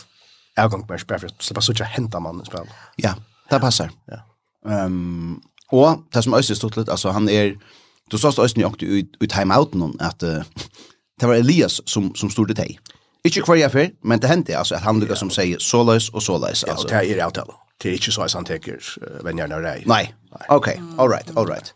[0.60, 2.66] avgång med spelare så bara så att hämta man spel.
[2.96, 3.14] Ja,
[3.50, 3.90] det passar.
[4.04, 4.18] Ja.
[4.72, 5.40] Ehm
[5.70, 7.58] och det som Österstort lite alltså han är
[8.10, 10.42] Du sa att Øystein jo ut, ut timeouten at uh,
[11.20, 12.78] det var Elias som, som stod det til.
[13.24, 16.22] Ikke hver jeg för, men det hendte altså, at han lukket som sier såleis og
[16.22, 16.64] såleis.
[16.64, 16.88] Altså.
[16.90, 17.52] Ja, det er avtale.
[17.82, 19.86] Det är inte så han tänker uh, vennerne av deg.
[19.86, 20.14] Nei,
[20.48, 21.74] ok, all right, all right.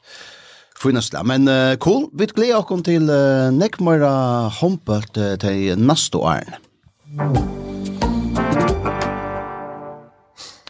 [0.83, 6.55] Finnastla, men uh, cool, vi gleder oss til uh, Nekmara Hompelt uh, til neste åren.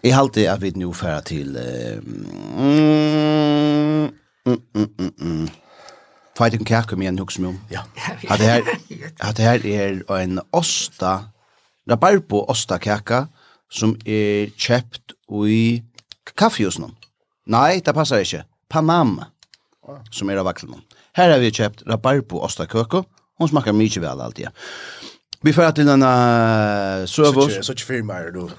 [0.03, 1.57] Jeg halte at vi nå færer til...
[1.57, 2.03] Uh,
[2.59, 4.11] mm,
[4.47, 5.49] mm, mm, mm, mm.
[6.41, 7.61] Fighting Kaka med en hugsa om.
[7.69, 7.81] Ja.
[8.29, 8.63] Att det här
[9.19, 11.25] att det här är en osta
[11.89, 13.29] rabarbo osta kaka
[13.71, 15.03] som är köpt
[15.49, 15.83] i
[16.35, 16.97] kaffehusen.
[17.47, 18.45] Nej, det passar inte.
[18.69, 19.25] Panam.
[20.11, 20.75] som är av vaxeln.
[21.13, 23.05] Här har vi köpt rabarbo osta kaka.
[23.39, 24.49] Hon smakar mycket väl alltid.
[25.43, 27.55] Vi får till en uh, sövos.
[27.55, 28.51] Så så firma mer då.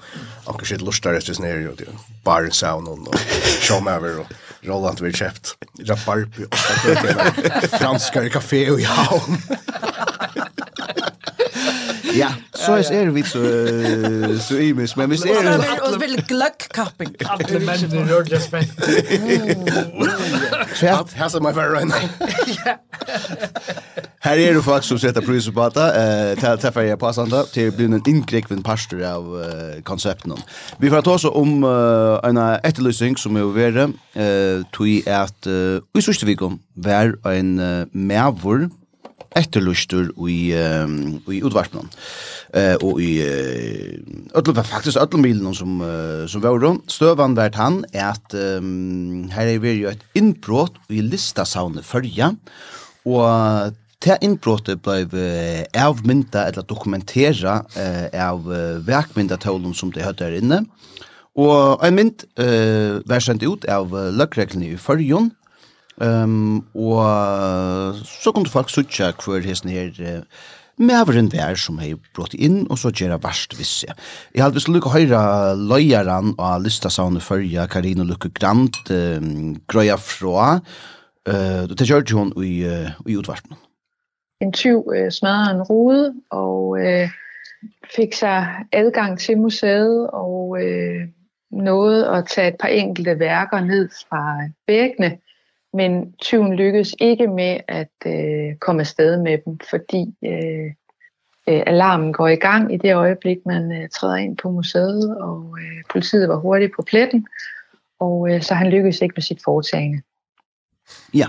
[0.44, 1.76] Och kanske lustar efter snär ju.
[2.24, 3.16] Bar sound och
[3.68, 4.26] show mer.
[4.62, 6.58] Roland vi köpt rabarber och
[7.78, 9.22] franska kaffe och ja.
[12.14, 13.38] Ja, så er det vi så
[14.42, 17.14] så imis, men hvis men visst är det och vill glöckkapping.
[17.24, 18.72] Alla människor rörde sig.
[20.82, 21.92] Att här som är för right
[24.22, 25.86] Her er det folk som setter pris på det.
[25.98, 30.32] Eh till till för jag passar Til till blir en inkräkven pastor av uh, koncepten.
[30.78, 33.92] Vi får ta oss om uh, en etterlysning som er over.
[34.16, 38.70] Uh, tog at uh, i sørste veckan var en mävor
[39.38, 40.96] etterlyster i, um,
[41.32, 47.58] i utvarpen uh, og i uh, ötlum, faktisk öllum som, uh, som var støvan vært
[47.60, 52.34] han er at um, her er vi jo et innbrott i listasavnet førja,
[53.04, 55.04] og Det innbrottet ble
[55.78, 58.48] avmynda eller dokumentera eh, av
[58.82, 60.58] verkmyndatålen som det høyde her inne.
[61.38, 65.30] Og en mynd eh, var sendt ut av løkreglene i Førjon,
[66.02, 70.48] Um, og så kunne folk sutja hver hesten her uh,
[70.82, 73.92] meveren vær som hei brått inn, og så gjerra verst visse.
[74.34, 80.58] Jeg hadde vist lukk høyra løyaran av listasavne førja Karino Lukke Grant um, grøya fra,
[81.30, 83.54] uh, det gjørte hun i, uh, i utvarten.
[84.42, 87.18] En tyv uh, smadrede en rode, og uh,
[87.94, 91.02] fik sig adgang til museet, og uh,
[91.52, 95.18] nåede at tage et par enkelte værker ned fra væggene,
[95.72, 100.66] men tyven lykkedes ikke med at øh, komme afsted med dem, fordi øh,
[101.48, 105.58] øh, alarmen går i gang i det øjeblik, man øh, træder ind på museet, og
[105.60, 107.26] øh, politiet var hurtigt på pletten,
[108.00, 110.02] og øh, så han lykkedes ikke med sit foretagende.
[111.12, 111.28] Ja.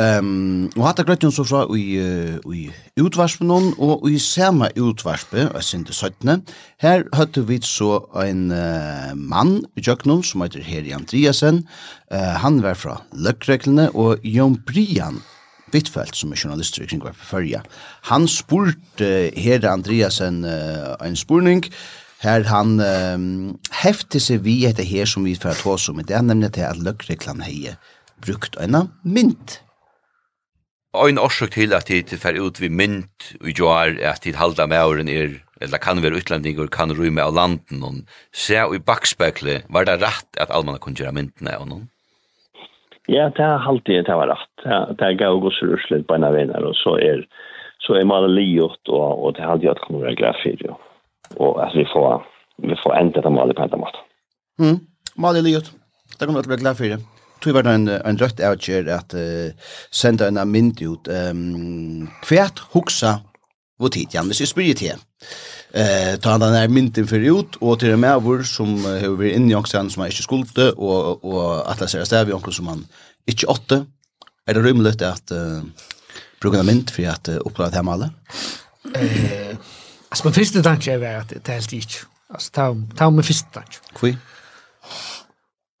[0.00, 2.60] Ehm, og hatta grøttun so frá í í
[3.02, 6.44] útvarspunum og í sama útvarpi, og sind 17.
[6.80, 11.64] Her hattu vit so ein uh, mann í Jöknum sum heitir Heri Andreasen.
[12.12, 15.20] Uh, han var frá Løkreklene og Jon Brian
[15.74, 17.62] Wittfeldt som er journalist i kring Førja.
[18.10, 21.66] Han spurte Heri Andreasen uh, ein spurning
[22.20, 26.04] Her han um, hefte seg vi etter her som vi får ta oss om i
[26.04, 27.78] det, nemlig til at løkreklan heier
[28.24, 29.60] brukt en mynt.
[30.90, 34.34] Og en årsøk til at det fer ut vi mynt og jo er at det
[34.40, 38.00] halda med åren er, eller kan være utlendinger, kan rymme av landen, og
[38.34, 41.86] se i bakspekle, var det rett at almanna kunne gjøre myntene av noen?
[43.10, 44.50] Ja, det er alltid det var rett.
[44.98, 47.22] Det er gav og ruslet på en av venner, og så er,
[47.86, 50.62] så er man liot, og, og det er alltid at det kommer være glad for
[50.64, 50.76] det.
[51.38, 52.26] Og at vi får,
[52.66, 54.04] vi får enda det malet på en måte.
[54.58, 54.78] Mm,
[55.22, 55.70] malet liot.
[56.18, 59.14] Det kommer til være glad for det tog var det en, en rødt avgjør at
[59.14, 59.50] uh,
[59.90, 63.18] senda en mynd ut um, hvert huksa
[63.80, 64.98] hvor tid, ja, hvis jeg spyrir til
[65.74, 69.32] eh ta den här mynten för ut och till och med vår som har vi
[69.32, 72.52] inne i också som är inte skulde och och att det ser stäv i onkel
[72.52, 72.86] som man
[73.26, 73.86] inte åtte
[74.46, 75.62] är det rimligt att uh,
[76.40, 78.10] bruka en mynd för att uh, uppleva det här med alla
[78.94, 79.56] eh
[80.08, 81.94] alltså min första tanke är att det är helt inte
[82.28, 83.76] alltså ta ta min första tanke.
[83.94, 84.16] Kvui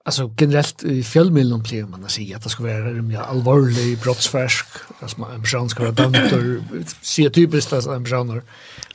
[0.04, 4.66] Alltså generellt i fjällmiljön blir man att säga att det ska vara en allvarlig brottsfärsk.
[5.00, 8.42] Alltså man, en person ska vara dömt och säga typiskt att en person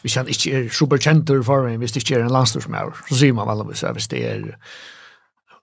[0.01, 2.93] vi känner inte är superkäntor för mig hvis det inte är en landstorsmär.
[3.09, 4.57] Så säger man alla så här, hvis det är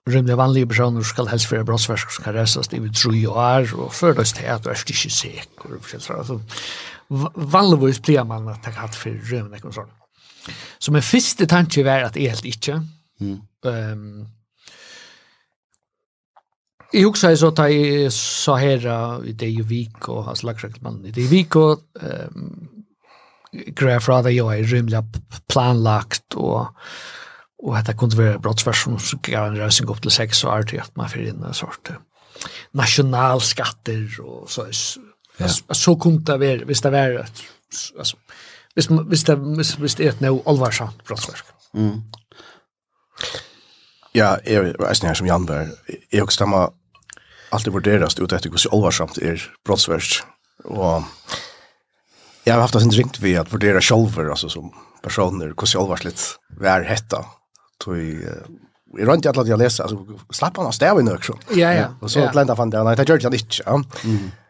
[0.09, 3.79] rymliga vanliga personer ska helst vara brottsfärsk som kan resas det vid tru och är
[3.79, 6.17] och för det är att du är inte säker.
[6.17, 6.41] Alltså,
[7.35, 9.89] vanligtvis blir man att ta hatt för rymliga och sånt.
[10.79, 12.87] Så min första tanke är att det är helt inte.
[13.19, 13.41] Mm.
[13.65, 14.27] Um,
[16.93, 18.83] Jeg husker jeg så da jeg sa her
[19.25, 22.51] i det i vik og hans lagreklemann i det i vik og um,
[23.77, 25.01] greier fra det jo er rymlig
[25.49, 26.69] planlagt og
[27.63, 30.81] og dette kunne være brottsversjon som gav en røsning opp til seks og er til
[30.83, 31.93] at man fyrir inn en sort
[32.75, 34.67] nasjonalskatter og så
[35.39, 35.47] ja.
[35.47, 38.17] så kunne det være hvis det var altså,
[38.75, 42.01] hvis, hvis, det, hvis, hvis det er et noe alvarsamt brottsversk mm.
[44.13, 46.69] Ja, jeg, er jeg, som Jan var, jeg, jeg, jeg,
[47.53, 50.23] alltid vurderas ut etter hvordan alvarsamt er brottsverst.
[50.65, 51.05] Og
[52.43, 56.13] jeg har haft en ringt vi at vurdera sjolver, altså som personer, hvordan
[56.59, 57.25] vi är hetta.
[57.79, 58.19] Tog i
[58.99, 61.29] rundt i att jeg leser, altså slapp han av stav i nøk.
[61.57, 61.87] Ja, ja.
[62.01, 63.77] Og så lenda fan det, nei, det gjør han ikke, ja.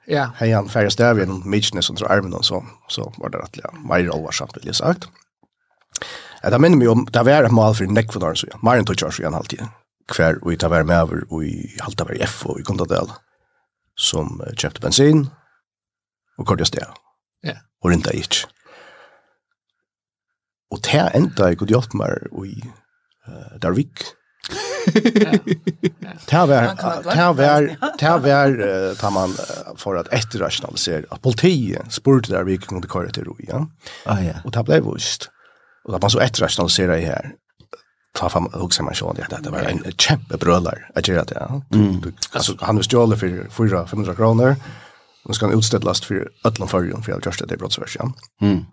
[0.08, 0.24] Ja.
[0.36, 3.64] Hei han færre stav i noen och så armen og så, så var det rettelig
[3.88, 5.08] mer alvarsamt, vil jeg sagt.
[6.44, 8.86] Ja, det minner meg om, det var et neck for nekvunaren, så ja, mer enn
[8.86, 9.70] tog kjørs igjen halvtiden
[10.12, 13.12] kvar og i taver med over og i halvtaver i F og i Kontadel
[14.00, 15.28] som uh, kjøpte bensin
[16.40, 16.88] og kortet sted.
[17.46, 17.60] Ja.
[17.84, 18.48] Og rinta ikke.
[20.74, 22.56] Og det enda jeg kunne hjelpe meg i
[23.28, 24.06] uh, Darvik.
[24.84, 26.76] Det var
[28.00, 28.58] det var
[29.00, 29.36] det man
[29.78, 33.66] for at efterrationalisera at politiet spurte där vi kunde köra til ro ja.
[34.06, 34.34] Ah ja.
[34.44, 35.30] Og det ble just.
[35.86, 37.32] Og da man så efterrationalisera i her
[38.14, 41.62] ta fram och sen man såg det det var en kämpe brölar att göra det.
[42.32, 44.56] Alltså han var stjålen för 4 500 kronor.
[45.26, 48.14] Nu ska han utställas för Ötland förrjun för jag just det brottsversion.
[48.42, 48.66] Mm.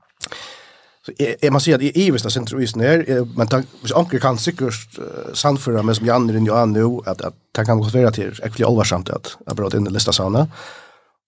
[1.07, 4.39] Så är man ser att i Ivesta centrum is ner men tack hvis onkel kan
[4.39, 4.99] säkert
[5.35, 8.67] sandföra med som Janne och Johan nu att att ta kan konstatera till är kul
[8.67, 10.49] allvarsamt att jag brått in i lista såna.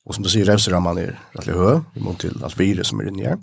[0.05, 3.09] Och som du säger man är rätt hö i mån till allt virus som är
[3.09, 3.39] inne här.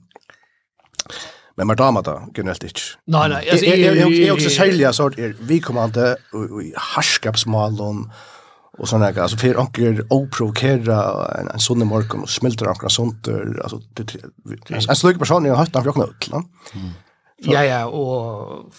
[1.59, 2.85] Men man damer da, generelt ikke.
[3.11, 3.39] Nei, nei.
[3.43, 8.05] Altså, jeg, jeg, jeg, jeg, også særlig av sort, er vi kommer alltid i harskapsmalen
[8.79, 10.95] og sånne her, altså for anker å provokere
[11.35, 13.27] en, en sånn morgen og smilter anker og sånt,
[13.59, 16.29] altså, det, det, en slik person er høyt anker åkne ut,
[17.43, 18.71] Ja, ja, og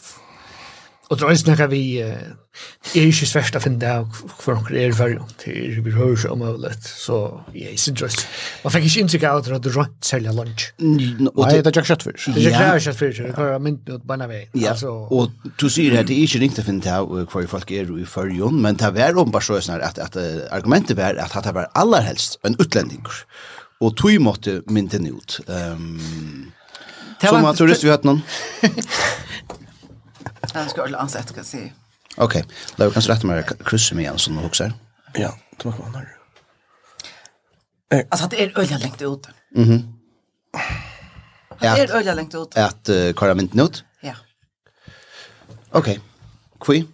[1.10, 4.92] Og det er også noe vi er ikke svært å finne av hvor noen er
[4.94, 7.16] før, til vi hører seg om øvlet, så
[7.50, 8.22] jeg er ikke drøst.
[8.62, 10.68] Man fikk ikke inntrykk av at du hadde rønt særlig lunch.
[10.78, 12.18] Nei, det er ikke kjøtt før.
[12.36, 14.40] Det er ikke kjøtt før, det er mynt mot bare vei.
[14.62, 17.90] Ja, og du sier at det er ikke ringt å finne av hvor folk er
[17.90, 20.20] i førjon, men det var bare så sånn at, at
[20.54, 23.24] argumentet var at det var aller helst en utlendinger,
[23.80, 25.40] Og tog måtte mynden ut.
[25.48, 26.52] Um,
[27.20, 28.22] Som at turist vi hatt noen.
[30.54, 31.72] Jag ska ordla ansett kan se.
[32.16, 32.44] Okej.
[32.76, 34.72] Då kan så rätta mig kryssa mig igen som du huxar.
[35.14, 36.16] Ja, det var kvar när.
[38.08, 39.28] Alltså det är öliga längt ut.
[39.54, 39.62] Mhm.
[39.62, 40.00] Mm
[41.60, 42.56] det är öliga längt ut.
[42.56, 43.84] At uh, köra mynt ut?
[44.00, 44.14] Ja.
[45.70, 46.00] Okej.
[46.60, 46.86] Kvi?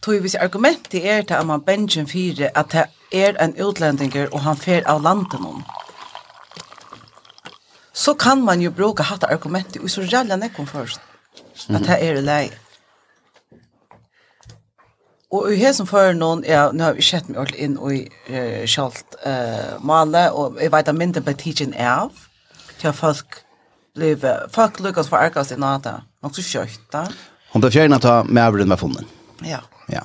[0.00, 4.34] Tog vi argument det er till att man bänken fyra att det är en utländinger
[4.34, 5.62] och han fer av landet någon
[7.92, 11.00] så kan man ju bruka hatta argumentet och så jävla nekon först.
[11.68, 12.44] At det er det lei.
[15.32, 18.64] Og i hesen for noen, ja, nå har vi sett meg alt inn i uh,
[18.68, 22.12] kjalt uh, male, og jeg vet at mindre ble tidsen av,
[22.76, 23.38] til at folk
[23.96, 27.06] løyve, folk lukkast for arkast i nata, nok så kjøyta.
[27.54, 29.08] Hun ble fjerne ta med avren med funnet.
[29.48, 29.62] Ja.
[29.92, 30.04] Ja.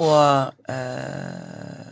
[0.00, 1.88] Og uh,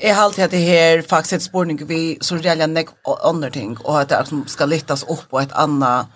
[0.00, 3.78] jeg har alltid hatt det her faktisk et spørning vi så reelle nek andre ting,
[3.84, 6.10] og at det er, som skal lyttes opp på et annet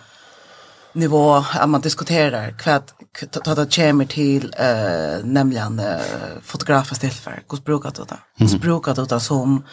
[0.94, 2.82] nivå att man diskuterar kvad
[3.30, 8.18] ta ta kommer till eh nämligen uh, fotografer stillfär hur brukar du det?
[8.36, 9.64] Hur brukar du det som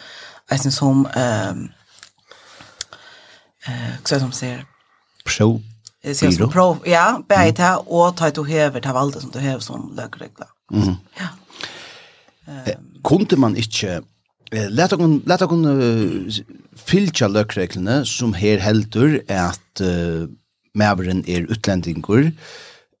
[0.50, 1.68] alltså som ehm
[3.66, 4.64] eh hur som säger
[5.24, 5.60] pro
[6.02, 9.60] Det som pro, ja, bäget här och ta du hever, ta valde som du hever
[9.60, 10.46] som lögregla.
[10.72, 10.94] Mm.
[11.18, 11.28] Ja.
[12.46, 14.02] Um, Kunde man inte
[14.50, 16.32] leta kun leta kun uh,
[16.76, 20.26] fylgja løkreglene som her heldur at uh,
[20.74, 22.32] maveren er utlendingur,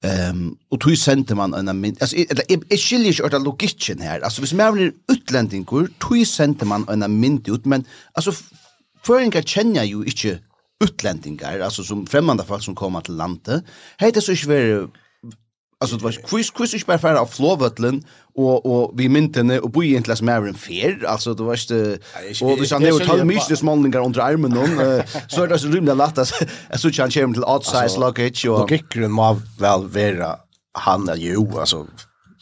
[0.04, 1.68] Ehm och tog sände man en
[2.00, 4.20] alltså eller är skiljer sig åt logikken här.
[4.20, 8.32] Alltså hvis man är utlendingur, tog sände man en mynd ut men alltså
[9.04, 10.38] föringa känner ju inte
[10.84, 13.64] utlendingar, alltså som främmande folk som kommer til landet.
[13.98, 14.88] Hej det så svär
[15.82, 18.02] Alltså det var quiz quiz ich bei för auf Florvötlen
[18.34, 21.98] och och vi myntene och bo egentligen som är en fer alltså det var inte
[22.44, 25.68] och vi sa nu tal mycket det smålingar under armen någon så är det så
[25.68, 26.32] rymda lätt att
[26.80, 30.36] så kan komma till outside luggage och logiken må vel være
[30.78, 31.86] han eller jo altså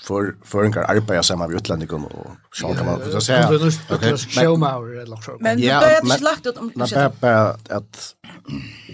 [0.03, 3.51] för för en arbeta samma vi utlänningar och så kan man så säga
[3.91, 5.41] okej showmauer eller något sånt.
[5.41, 6.89] Men det är inte lagt ut om men
[7.21, 8.15] bara att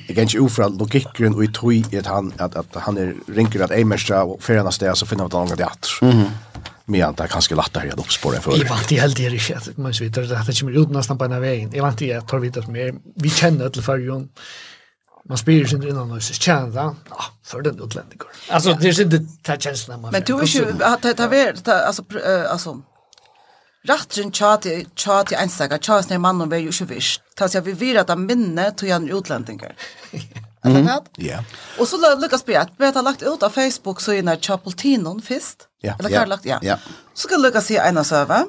[0.09, 3.71] igen ju ofra logiken och i tui att han att att han är rinker att
[3.71, 5.89] Emersta och förna stä så finner vi att han det att.
[6.03, 6.25] Mhm.
[6.89, 8.59] Men det är ganska lätt att reda upp spåren för.
[8.59, 11.25] Jag vant i helt det är inte man vidare att det kommer ut nästan på
[11.25, 11.71] en vägen.
[11.75, 12.95] Jag vant i att ta vidare mer.
[13.15, 14.29] Vi känner till förrjon
[15.29, 19.21] man spyr sig innan och så kända ja för den utländigar alltså det är inte
[19.43, 22.03] ta känslan man men du är ju att ta vet alltså
[22.49, 22.83] alltså
[23.89, 27.23] Rattrin tjati, tjati einstaka, tjati när mannen var ju ikke visst.
[27.37, 29.77] Tas jeg vi vir at han minne tog han utlendinger.
[31.17, 31.45] Ja.
[31.79, 35.69] Och så lyckas på att vi har lagt ut av Facebook så innan Chapultinon först.
[35.81, 35.95] Ja.
[35.99, 36.59] Eller hva har lagt, ja.
[36.63, 36.77] Ja.
[37.15, 38.45] Så ska lyckas se en av søve.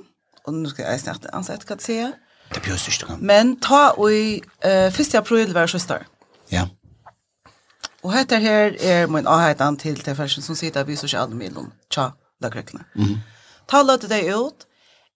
[0.47, 1.75] Og nå skal jeg snakke ansett se.
[1.75, 2.13] det sier.
[2.53, 3.03] Det bjørs.
[3.19, 5.15] Men ta och i 1.
[5.15, 6.07] april var hver søster.
[6.51, 6.67] Ja.
[8.03, 12.11] Og hette her er min avheitan til til fersen som sitter vi sosiale miljøen, tja,
[12.41, 12.85] da krøkkene.
[12.95, 13.17] Mm.
[13.67, 14.67] Ta løte deg ut,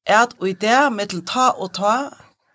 [0.06, 1.96] at og i det, mittelen ta og ta,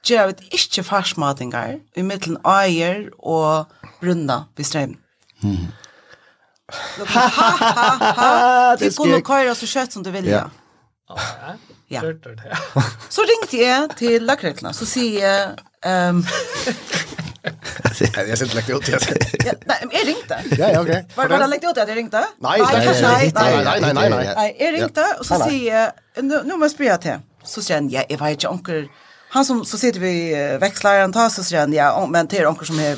[0.07, 4.97] gjør vi ikke farsmatinger, i mittelen eier og brunna ved strøm.
[5.43, 5.67] Mm.
[6.67, 8.31] Ha, ha, ha, ha,
[8.81, 10.27] du kunne køyre så kjøtt som du vil.
[10.27, 10.49] Ja.
[11.91, 12.03] Ja.
[12.03, 12.15] ja.
[13.09, 15.55] Så ringte jeg til lakrøkkene, så sier jeg,
[16.11, 16.25] um,
[18.29, 18.89] Jag sent lagt ut.
[19.45, 20.45] Nej, men jag ringte.
[20.59, 21.07] Ja, ja, okej.
[21.15, 22.25] Var var det läckte ut att jag ringte?
[22.39, 24.35] Nej, nej, nej, nej, nej, nej, nej.
[24.37, 25.91] Nej, jag ringte och så säger
[26.23, 27.19] nu nu måste jag till.
[27.45, 28.89] Så sen jag är vet inte onkel
[29.29, 32.79] han som så sitter vi växlar han tas så sen jag men till onkel som
[32.79, 32.97] är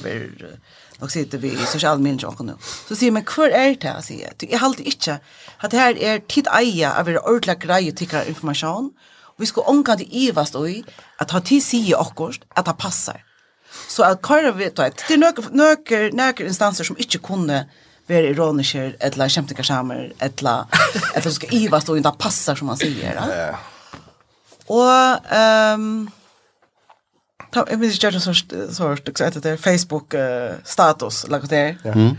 [1.00, 2.54] Och sitter vi i social media och nu.
[2.88, 4.28] Så säger man, kvar är det att säga.
[4.36, 5.18] Du Jag håller inte
[5.58, 8.90] att det här är tid eja av er ordla grejer tycker information.
[9.36, 10.66] Vi ska omgå det ivast och
[11.18, 13.24] att ha tid sig i akkurat att det passar.
[13.88, 17.66] Så att köra vet du det är några några instanser som inte kunde
[18.06, 20.64] vara ironiker eller kämpa skämmer eller
[21.14, 23.14] eller ska Iva stå inte passar som man säger.
[23.14, 23.58] Ja.
[24.66, 26.10] Och ehm
[27.50, 30.14] Ta, jag minns inte så så så att det är Facebook
[30.64, 31.76] status eller vad det.
[31.84, 32.16] Mm.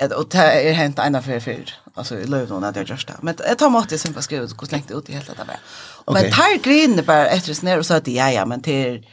[0.00, 3.14] Et, och det är hänt ena för för alltså i Lövdon at jeg just det.
[3.22, 5.58] Men jag tar måte som jeg på ut hvordan lengte ut i hele det där.
[6.06, 9.06] Men tar grinen bara sånn her og så att ja ja men till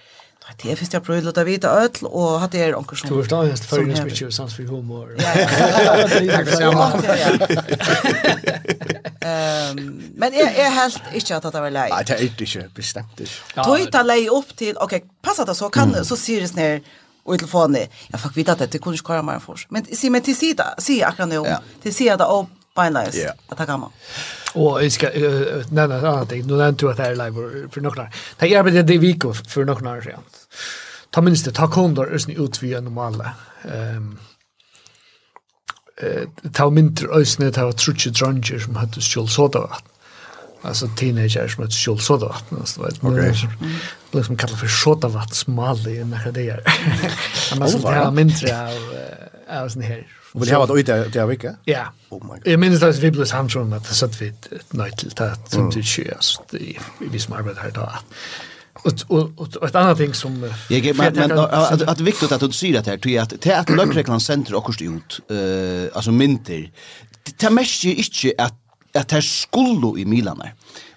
[0.64, 3.10] Det är först jag prövar låta vita öll och att det är onkel som.
[3.10, 5.16] Torsdag är för en special sans för humor.
[5.18, 5.34] Ja.
[6.32, 6.72] Tack så.
[9.22, 11.96] Ehm men jag är helt inte att det var läge.
[11.96, 13.22] Nej, det är inte bestämt.
[13.66, 16.82] Tog ta lei upp till okej, passa det så kan så ser det ner
[17.24, 17.88] och i telefonen.
[18.08, 19.60] Jag fick vita att det kunde skara mer för.
[19.70, 21.56] Men se men till sida, se akkurat nu.
[21.82, 23.16] Till sida och bynlines.
[23.50, 23.90] Att ta gamla.
[24.56, 25.10] Och jag ska
[25.70, 26.46] nevne en annan ting.
[26.48, 28.22] Nå nevnte du at det er live for noen år.
[28.40, 30.30] Det er arbeidet i Viko for noen år siden.
[31.12, 33.34] Ta minst det, ta kondor ut via normale.
[33.64, 34.16] Um,
[36.56, 39.92] ta mindre øsne, ta trutje dranger som hadde skjult sodavatten.
[40.66, 42.60] Altså teenager som hadde skjult sodavatten.
[42.60, 46.64] Altså, det var det som kallet for sodavatten smali, enn akkurat det er.
[47.54, 48.94] Men altså, ta mindre av,
[49.60, 51.56] av sånne her Och vill ha det ute det jag?
[51.66, 51.86] Ja.
[52.10, 52.48] Oh my god.
[52.48, 55.70] Jag minns att vi blev samtrum att det satt vi ett nöjt till det som
[55.70, 56.40] det körs.
[56.52, 56.78] Det
[57.12, 57.90] vi som arbetar här då.
[59.08, 62.52] Och och ett annat ting som Jag ger men men att att viktigt att du
[62.52, 66.12] syr det här tror jag att det att lökreklan center och kost ut eh alltså
[66.12, 66.72] mynter.
[67.40, 68.54] Det mest är inte att
[68.94, 70.42] att det skulle i Milan.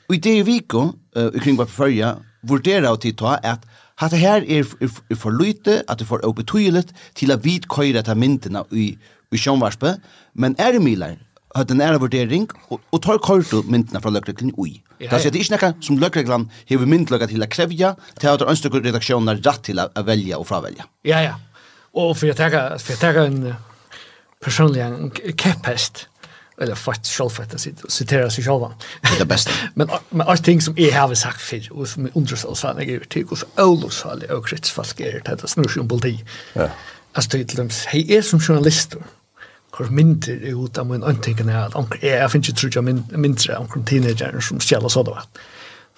[0.09, 3.65] Och i det veckan eh kring vad förja vurdera att titta att
[3.99, 7.57] Hatta her er, er, er for lite, at det er for obetuilet til at vi
[7.59, 8.93] køyre ta myndina i
[9.33, 9.97] i sjånvarspe,
[10.35, 11.17] men er i miler,
[11.57, 14.79] høyde en ære vurdering, og, og tar korto myndene fra løkreglen ui.
[14.99, 15.19] Ja, ja.
[15.31, 19.41] Det er ikke noe som løkreglen hever myndløkka til å krevja, til at ønsker redaksjoner
[19.45, 20.89] rett til å velja og fravelja.
[21.07, 21.37] Ja, ja.
[21.95, 23.59] Og for jeg tenker, for jeg tenker en
[24.45, 26.07] personlig en kepphest,
[26.61, 28.73] eller fast självfett att citera sig själva.
[29.03, 29.51] Det är det bästa.
[29.75, 33.01] men men allt ting som är har sagt för och som undras oss han är
[33.01, 36.25] till och så Olos har det också rätt fast det att snurra om politi.
[36.53, 36.69] Ja.
[37.13, 39.03] Alltså till dem, hej är som journalister
[39.77, 43.57] hver mynter er ut av min antingen øntingene at anker, jeg finner ikke trutja mindre
[43.59, 45.41] anker teenager som stjeler sådda vatt.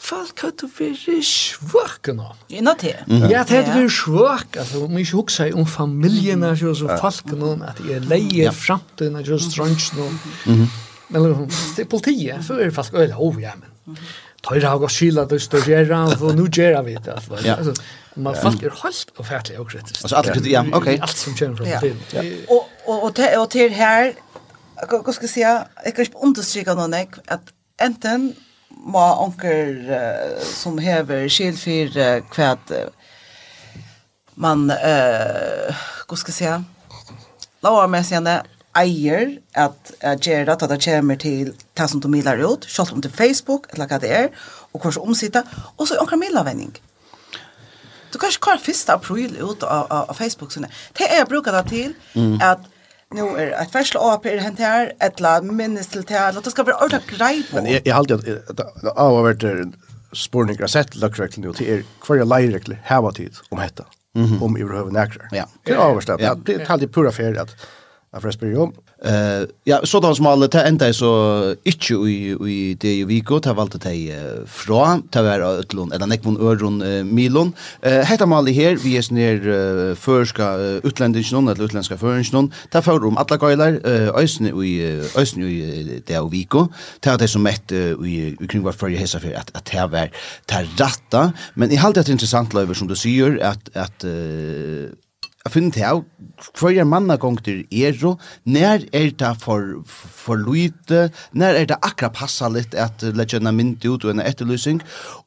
[0.00, 2.30] Folk har du vært svøk nå.
[2.48, 2.96] I nå til.
[3.28, 4.56] Ja, det hadde vært svøk.
[4.62, 9.28] Altså, man ikke husker om familien og så folk nå, at jeg leier fremtiden og
[9.28, 10.08] så strønns nå.
[11.10, 11.28] Men
[11.76, 13.98] det er politiet, så er folk øyne, oh ja, men
[14.40, 17.72] tar jag och skilla det står gärna och nu gärna vet jag alltså
[18.14, 20.04] man folk er helt och färdigt og kritisk.
[20.04, 21.98] alltså allt ja okej allt som känner från film
[22.48, 24.14] och och och till och till här
[24.90, 26.94] vad ska jag säga jag kan understryka någon
[27.26, 27.42] att
[27.80, 28.34] enten
[28.70, 32.76] ma onkel uh, som hever skild för uh, kvad uh,
[34.34, 35.74] man eh
[36.08, 36.64] vad ska jag säga
[37.60, 38.06] låga med
[38.78, 43.00] eier at at gjøre at det kommer til det som du miler ut, selv om
[43.00, 44.28] det er Facebook, eller hva det er,
[44.72, 45.42] og kanskje omsitter,
[45.76, 46.76] og så omkring milervending.
[48.12, 50.52] Du kan ikke kvar første april ut av, av, av Facebook.
[50.52, 50.66] sånn.
[50.98, 52.40] Det er jeg bruker det til mm.
[52.42, 52.66] at
[53.14, 56.52] nu er et fersle AP er hent her, et eller minnes til det her, det
[56.52, 57.58] skal være ordentlig grei på.
[57.58, 59.46] Men jeg, jeg halte at det har vært
[60.12, 63.86] spårninger har sett lagt rett til nå, til er hver leirekler heva tid om hetta,
[64.14, 65.28] om i overhøven nekrar.
[65.34, 65.46] Ja.
[65.66, 67.54] Det er ja det er alltid pura ferie at
[68.10, 68.72] Jeg får spørre om.
[69.66, 73.56] Ja, så då som alla det ända så inte i, i det ju Viko, det
[73.56, 77.54] valgte jeg uh, fra, ta vara utlån eller Nekvon örron uh, Milon.
[77.82, 82.82] heter Hette Mali här vi är ner uh, førska uh, utlendingen, eller utlendska føringen, Ta
[82.82, 86.66] för om alla gailar uh, øysen i, ösn i det i Viko,
[87.00, 89.86] det det som ett uh, i, i kring hva för hesa för att att det
[89.86, 90.10] var
[90.46, 94.90] ta ratta, men i allt det är interessant, Løyver, som du säger att att uh,
[95.40, 96.00] Jeg finner til av,
[96.60, 102.12] hver er mannagongter er og når er det for, for lite, når er det akkurat
[102.18, 104.82] passa litt at legenda mynd ut og en etterlysing,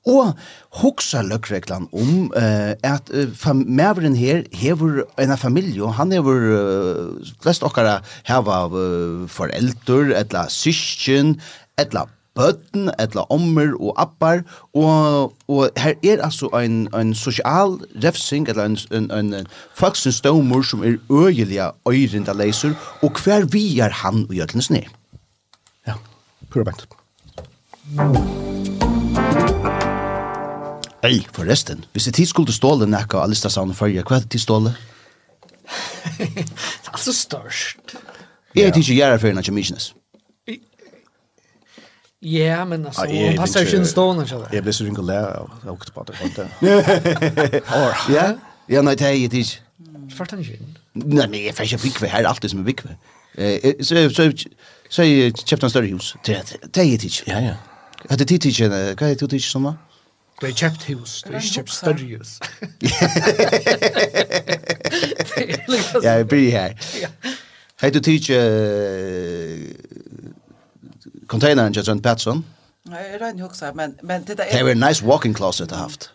[0.05, 0.37] og
[0.83, 7.33] hoksa løkreglan om uh, at uh, maveren her hever en familie, og han hever uh,
[7.41, 11.39] flest okkara heva uh, foreldre, etla syskjen,
[11.81, 14.41] etla bøtten, etla ommer og appar,
[14.73, 20.61] og, og her er altså en, en sosial refsing, eller en, en, en faktisk ståmur
[20.61, 24.89] som er øyelige øyrinda leiser, og hver vi er han og gjødlens ned.
[25.87, 25.93] Ja,
[26.49, 26.87] pura bænt.
[31.03, 34.29] Ei, forresten, hvis det tid skulle ståle nekka av Alista Savn og hva er det
[34.31, 34.71] tid ståle?
[36.93, 37.97] altså størst.
[38.55, 39.91] Jeg er ikke gjerra fyrir nekka mykines.
[39.91, 40.02] Ja.
[42.23, 44.47] Ja, men alltså ah, hon passar ju inte stående ikke det?
[44.53, 46.47] Jeg blir så ringa lä och åkte på det kontot.
[48.09, 48.33] Ja.
[48.69, 49.35] Ja, nei, det er jeg ikke.
[49.35, 49.43] är ju
[50.07, 50.15] det.
[50.17, 50.63] Förstår ni inte?
[50.93, 52.95] Nej, nej, jag fäsch big alt det som er bygve.
[53.37, 54.31] Eh så så
[54.89, 55.03] så
[55.45, 56.15] köpte en større hus.
[56.25, 57.23] Det det jeg ikke.
[57.27, 57.53] Ja, ja.
[58.07, 59.63] Hva er det ikke, hva er det tidigt som
[60.41, 62.39] Du har kjøpt hus, du har kjøpt større hus.
[66.03, 66.69] Ja, jeg blir her.
[67.81, 68.33] Hei, du tidsi
[71.33, 72.45] containern just runt Patson.
[72.83, 75.71] Nej, jag inte också men men det där är Det är en nice walking closet
[75.71, 76.09] att haft.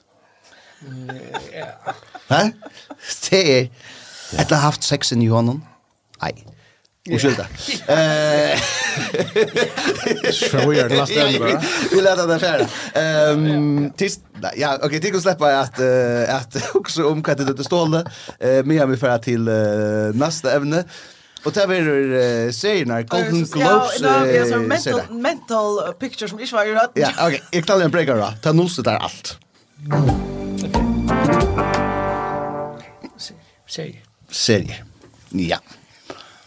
[1.53, 1.93] Ja.
[2.29, 2.51] Va?
[3.31, 3.71] Det är
[4.55, 5.65] har haft sex i honom.
[6.23, 6.47] Nej.
[7.09, 7.43] Ursäkta.
[7.43, 8.59] Eh.
[10.33, 11.63] Så vi är last där bara.
[11.91, 12.67] Vi lät det färra.
[13.01, 14.21] Ehm tills
[14.57, 15.81] ja, okej, det går släppa att
[16.29, 18.11] att också om katet det stående.
[18.39, 19.45] Eh, mer vi för till
[20.15, 20.85] nästa ämne.
[21.45, 24.01] Och där är det serierna, Golden Globes.
[24.01, 26.91] Ja, det är så mental, mental picture som inte var ju rätt.
[26.95, 27.43] Ja, okej.
[27.51, 28.33] Jag klarar en breaker då.
[28.43, 29.39] Ta noset där allt.
[33.67, 33.97] Serie.
[34.31, 34.85] Serie.
[35.31, 35.59] Ja.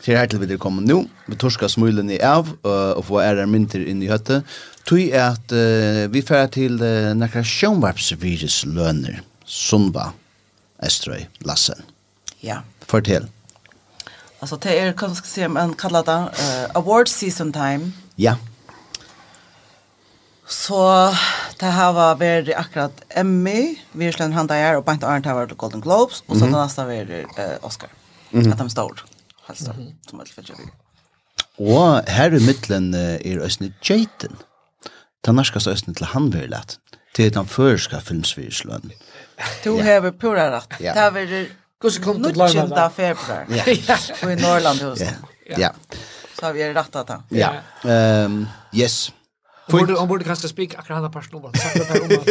[0.01, 1.03] Til her til vi er kommet nå.
[1.29, 4.47] Vi torska smulen i av og få ære mynter inn i høttet.
[4.89, 10.07] Tui er at uh, vi fer til uh, nekra sjønvarpsvirus løner, Sundba,
[10.81, 11.85] Estrøy, Lassen.
[12.41, 12.63] Ja.
[12.89, 13.29] Fortell.
[13.29, 13.40] Ja.
[14.41, 17.91] Alltså det är kan ska se man kallar det uh, award season time.
[18.15, 18.37] Ja.
[20.47, 21.09] Så
[21.59, 25.81] det här var väl akkurat Emmy, Virsland han där och Bengt Arndt har varit Golden
[25.81, 26.63] Globes och så mm -hmm.
[26.63, 27.25] nästa var uh,
[27.61, 27.89] Oscar.
[28.31, 28.51] Mm -hmm.
[28.51, 29.05] Att de står.
[29.47, 30.09] Helst mm -hmm.
[30.09, 30.59] som alltid för jag.
[31.69, 34.35] Och här i mitten är Ösne Jaten.
[35.21, 36.77] Den norska Ösne till han vil lett.
[37.15, 38.91] det är den förska filmsvirslön.
[39.63, 40.69] Du har pura rätt.
[40.79, 41.47] Det här är
[41.81, 42.63] Hur ska du til Lorna?
[42.63, 42.91] 19.
[42.95, 43.45] februar.
[43.87, 43.97] Ja.
[44.23, 45.15] Och i Norrlandhuset.
[45.45, 45.55] Ja.
[45.59, 45.69] ja.
[46.39, 47.21] Så har vi att det.
[47.29, 47.53] Ja.
[47.83, 49.11] Ehm, yes.
[49.71, 52.23] Hon borde, hon borde kanske spika akkurat hela personen om att sakna det om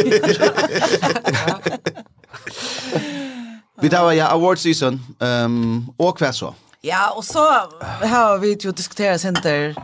[3.81, 4.99] Vi tar ja, award season.
[5.19, 6.55] Um, och kväll så.
[6.81, 7.39] Ja, och så
[8.01, 9.75] har vi ju diskuterat center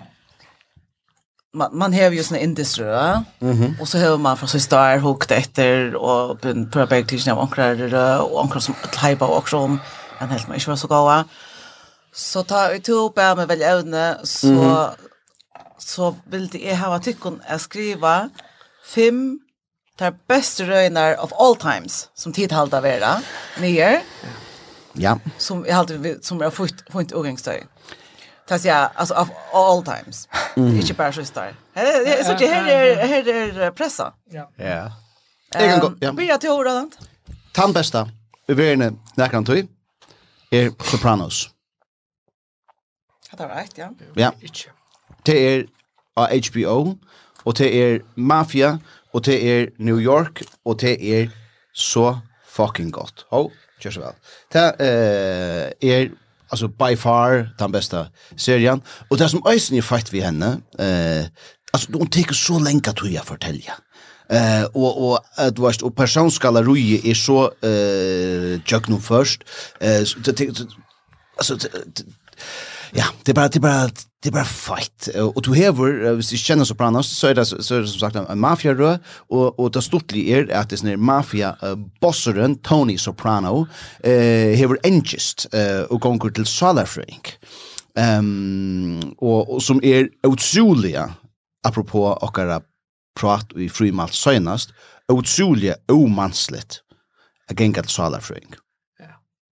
[1.57, 5.37] man, man har ju såna indisrö mm och så har man från så star hooked
[5.37, 9.79] efter och på perspektivet av onkrar och onkrar som hype och också om
[10.19, 11.25] en helt mycket var så goda
[12.13, 14.89] så ta ut till på med väl ävne så mm -hmm.
[15.77, 18.29] så vill det ha vad tycker att skriva
[18.95, 19.39] fem
[19.97, 23.21] tar bästa röjnar of all times som tid halda vera
[23.59, 24.01] nere
[24.93, 25.19] ja.
[25.37, 27.63] Som jag alltid som jag fått fått ogängstöj
[28.47, 30.29] Tas jag alltså of all times.
[30.55, 30.79] Mm.
[30.79, 31.55] Inte bara så där.
[31.73, 34.13] Här så det här är här är pressa.
[34.29, 34.51] Ja.
[34.55, 34.91] Ja.
[35.51, 36.11] Jag kan ja.
[36.11, 36.97] Vi jag till ordet annat.
[37.53, 38.09] Tan bästa.
[38.47, 39.67] Överne näkan tog.
[40.51, 41.49] Är Sopranos.
[43.31, 43.89] Det er rett, ja.
[44.15, 44.31] Ja.
[45.25, 45.65] Det er
[46.15, 46.97] av HBO,
[47.45, 48.77] og det er Mafia,
[49.13, 51.27] og det er New York, og det er
[51.73, 53.25] så fucking godt.
[53.31, 54.15] Ho, kjør så vel.
[54.53, 56.09] Det eh er
[56.49, 61.25] alltså by far den bästa serien och det som Eisen är fight vi henne eh
[61.73, 63.73] alltså de tar så länge att jag fortälja.
[64.29, 69.43] Eh och och att vart och personskala roje är så eh jag nu först
[69.79, 70.65] eh så det
[71.37, 71.57] alltså
[72.99, 73.89] Ja, det är bara det är bara
[74.23, 75.07] det är bara fight.
[75.35, 78.15] Och du har hvis du känner Sopranos så är det så är det som sagt
[78.15, 78.97] en mafia rö
[79.29, 81.57] och och det stortli är att det är mafia
[82.01, 83.67] bosseren Tony Soprano
[84.03, 87.37] eh har engest eh och går till Salafrink.
[87.95, 91.13] Ehm och, och som är otroliga
[91.67, 92.61] apropå okkara
[93.19, 94.69] prat i frimalt senast
[95.07, 96.81] otroliga omansligt.
[97.47, 98.66] Jag gängat Salafrank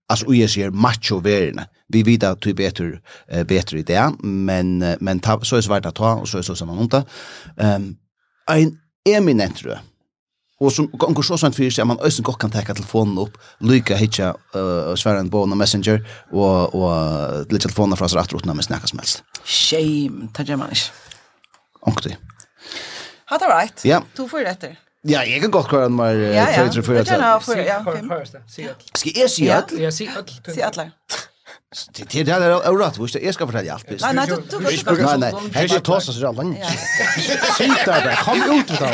[0.10, 2.86] alltså och jag ser macho värna vi vet att det bättre
[3.34, 6.42] uh, bättre idé men uh, men ta, så är svårt att ta och så är
[6.42, 7.04] så som man undrar
[7.58, 7.98] ehm um,
[8.48, 8.78] en
[9.10, 9.80] eminent tror
[10.60, 13.96] Och som går så sant för sig man ösen godt kan teka telefonen upp, lycka
[13.96, 18.54] hitja uh, Sverre en bån og Messenger och och lite telefonen från seg rett rotna
[18.54, 19.24] med snacka som helst.
[19.44, 20.92] Shame, ta gemanish.
[21.82, 22.16] Onkti.
[23.26, 23.86] Hat all right.
[23.86, 24.04] Ja.
[24.16, 24.85] Du får rätt.
[25.10, 28.12] Ja, jeg kan godt køre nummer 3, 4, 5.
[28.58, 29.74] Ja, Skal jeg si alt?
[29.80, 30.32] Ja, si alt.
[30.54, 30.80] Si alt.
[31.98, 33.86] Det det där är orätt, visst jag ska fortälja allt.
[33.90, 35.64] Nej, nej, du du Nei, nei, nej.
[35.64, 36.58] er jag tar så långt.
[37.58, 38.90] Sitta där, kom ut utan.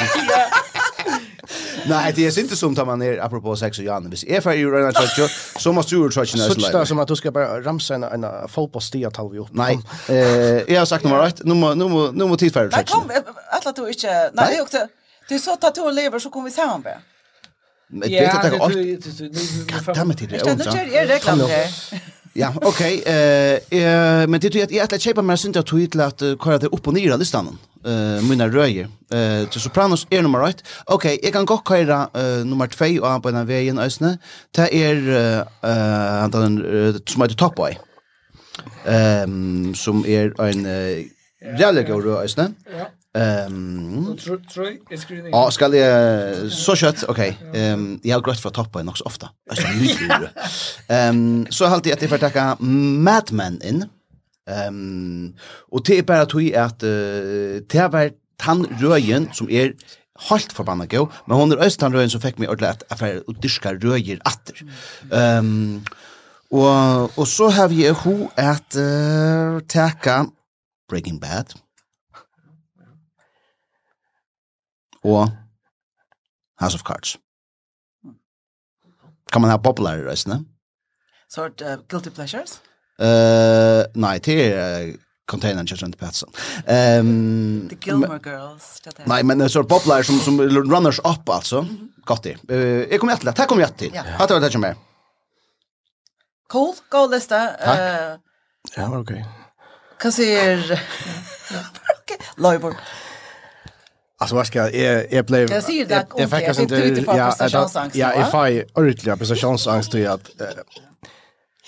[1.86, 4.09] Nej, det är inte som tar man ner apropå sex och Janne.
[4.09, 6.62] Hvis är för ju rena touch så måste du touch nästan.
[6.62, 9.47] Så där som att du ska bara ramsa en en fotbollstia tal vi upp.
[9.51, 9.80] Nej.
[10.09, 10.16] Eh,
[10.74, 12.74] jag har sagt nummer 1, nummer nummer nummer 10 för touch.
[13.07, 14.32] Nej, kom, att du inte.
[14.34, 14.78] Nej, jag också.
[15.32, 16.84] Det är så att du lever så kommer vi samman.
[17.88, 19.95] Men det är det allt.
[19.95, 20.69] Damn it, det är också.
[20.77, 21.69] Jag är reklam det.
[22.34, 23.03] Ja, okej.
[23.03, 26.67] Eh men det du att jag att köpa mig synd att tweetla att köra det
[26.67, 27.57] upp och ner listan.
[27.86, 28.88] Eh mina röjer.
[29.13, 30.63] Eh till Sopranos är nummer 1.
[30.86, 32.09] Okej, jag kan gå köra
[32.45, 34.17] nummer 2 och på den vägen ösne.
[34.51, 34.95] Det är
[35.61, 37.79] eh antar den som heter Top Boy.
[38.86, 40.67] Ehm som är en
[41.59, 42.51] Jallegor ösne.
[42.77, 42.86] Ja.
[43.16, 44.16] Ehm
[45.34, 47.22] Ja, skal jeg så kjøtt, ok.
[47.53, 49.28] Ehm jeg har grøtt fra toppen nok så ofte.
[49.51, 50.30] Er så mye.
[50.95, 53.84] Ehm så halt jeg at jeg får takke Mad Men inn.
[54.47, 55.34] Ehm
[55.72, 59.76] og det er bare tog at det har vært tann røyen som er
[60.30, 63.41] halt forbanna go, men hon er østan røyen som fekk meg ordentlig at jeg får
[63.43, 64.64] dyrka røyer atter.
[65.12, 65.82] Ehm
[66.51, 70.26] og og så har vi ho at uh, teka
[70.89, 71.55] Breaking Bad.
[75.04, 75.30] og
[76.62, 77.18] House of Cards.
[79.32, 80.43] Kan man ha populære røysene?
[81.30, 82.60] Sort uh, Guilty Pleasures?
[82.99, 84.93] Uh, nei, det er uh,
[85.32, 86.30] containern just runt platsen.
[86.68, 88.82] Ehm The Gilmore Girls.
[89.08, 91.66] Nei, men så popular som som runners up alltså.
[92.06, 92.38] Gott det.
[92.49, 93.91] Eh jag kommer att ta kommer jag till.
[93.91, 94.76] tar du det som er?
[96.47, 97.49] Cool, go lista.
[97.58, 98.18] Eh
[98.76, 99.26] Ja, okej.
[100.02, 100.62] Hva sier...
[101.95, 102.18] Okej.
[102.38, 102.76] Loibor.
[104.22, 107.36] Alltså vad ska jag jag, jag blev Jag säger det jag fick alltså inte ja
[107.93, 110.30] ja if I ordentligt prestationsangst till att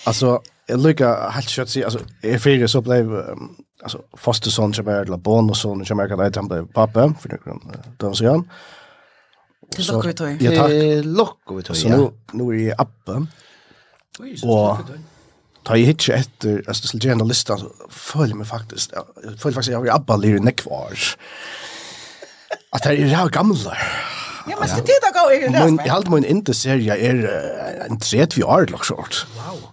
[0.05, 3.25] alltså jag lycka helt kött sig alltså jag fick så blev
[3.83, 7.13] alltså foster son som är la bon och son som är kan ta hem pappa
[7.21, 8.49] för det kan då så igen.
[9.77, 10.41] Det lockar vi tog.
[10.41, 10.71] Ja tack.
[10.71, 11.73] Vi tar.
[11.73, 13.27] Så nu nu är appen.
[14.43, 14.77] Och
[15.63, 19.95] ta i hitch efter alltså till journalisten så följer mig faktiskt följer faktiskt jag är
[19.95, 20.97] abba lir nekvar.
[22.73, 23.75] At det er gamle.
[24.49, 25.85] Ja, men det er da gav jeg det.
[25.85, 29.27] Jeg halte min inte serie er en tredje vi år, lagt sort.
[29.37, 29.69] Wow.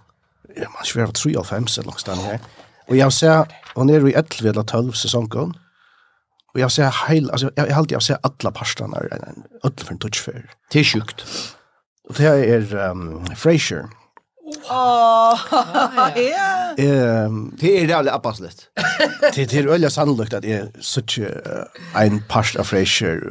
[0.57, 2.15] Ja, man skal være 93 eller noe sted.
[2.23, 2.39] her.
[2.89, 3.43] Og jeg ser,
[3.75, 5.55] hun er i 11 eller 12 sesongen.
[6.53, 8.97] Og jeg ser heil, altså, jeg jeg halte jeg ser alle parstene,
[9.63, 10.41] alle for en touchfair.
[10.73, 11.25] Det er sjukt.
[12.09, 13.87] Og det er um, Frasier.
[14.71, 15.45] Åh,
[16.33, 16.49] ja.
[16.77, 18.67] Det er reallig appaslet.
[19.35, 23.21] Det er øyelig sannolikt at jeg sitter en parst av Frasier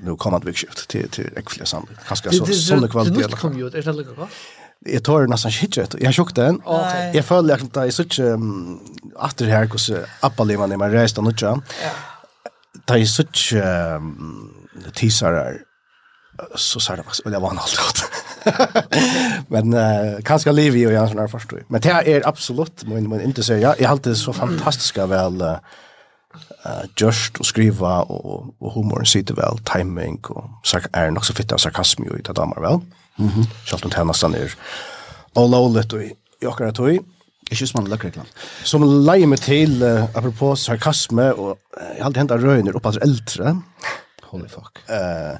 [0.00, 2.00] nu kommande vikskift til, til äckliga sannolikt.
[2.08, 3.30] Kanskje så såna kvalitet.
[3.30, 4.40] Det kom jo, ut, är det lika gott?
[4.88, 6.60] Jeg tar nesten ikke hit, jeg har sjukt den.
[7.12, 8.28] Jeg føler at jeg så ikke
[9.20, 11.50] atter her hvordan appalivet er med reist av nødja.
[12.88, 13.64] Da jeg så ikke
[14.96, 15.42] tisere
[16.54, 18.10] så sa det faktisk, och det var allt gott.
[19.48, 21.56] men uh, kanske lever ju sånn her förstå.
[21.68, 25.56] Men det är absolut men men inte så jag har alltid så fantastiska väl uh,
[26.96, 31.58] just och skriva och och humorn sitter väl timing och så är nog så fitta
[31.58, 32.80] sarkasm jo i det damer väl.
[33.16, 33.44] Mhm.
[33.64, 34.54] Kjalt om och tärna stannar.
[35.34, 36.88] Och lowlet i jag kan ta
[37.50, 38.26] Ikke som lukker løkker
[38.64, 42.86] Som leier meg til, uh, apropos sarkasme, og uh, jeg har alltid hentet røyner opp
[42.86, 43.56] at eldre.
[44.30, 44.78] Holy fuck.
[44.86, 45.34] Uh,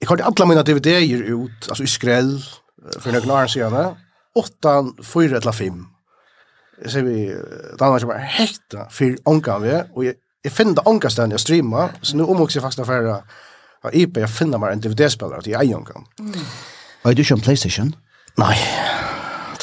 [0.00, 2.36] Jeg har alle mine DVD-er ut, altså i skräll,
[3.00, 3.96] for noen år siden,
[4.38, 5.86] Åttan, fyra eller fem.
[6.84, 7.16] Jeg ser vi,
[7.80, 9.72] Danmark som er hekta for ångan vi.
[9.96, 13.22] og jeg, jeg finner det ångan stedet jeg streamer, Så nu omåks jag faktiskt affärer
[13.82, 14.16] av IP.
[14.16, 16.06] jeg finner meg en DVD-spiller til jeg ångan.
[16.20, 16.46] Mm.
[17.04, 17.94] Var du som Playstation?
[18.38, 18.54] Nei,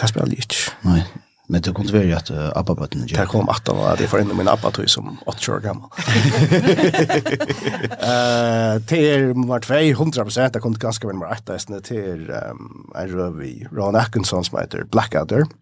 [0.01, 0.71] det spiller jeg ikke.
[0.83, 1.03] Nei.
[1.47, 3.21] Men det kunde vara att uh, ABBA-bötten gjorde.
[3.21, 5.89] Det kom 18 år, det var ändå min ABBA-tog som 8 år gammal.
[7.99, 13.07] Det till var 200 procent, det kunde ganska väl vara ett där, till um, en
[13.07, 15.43] röv i Ron Atkinson som heter Blackadder.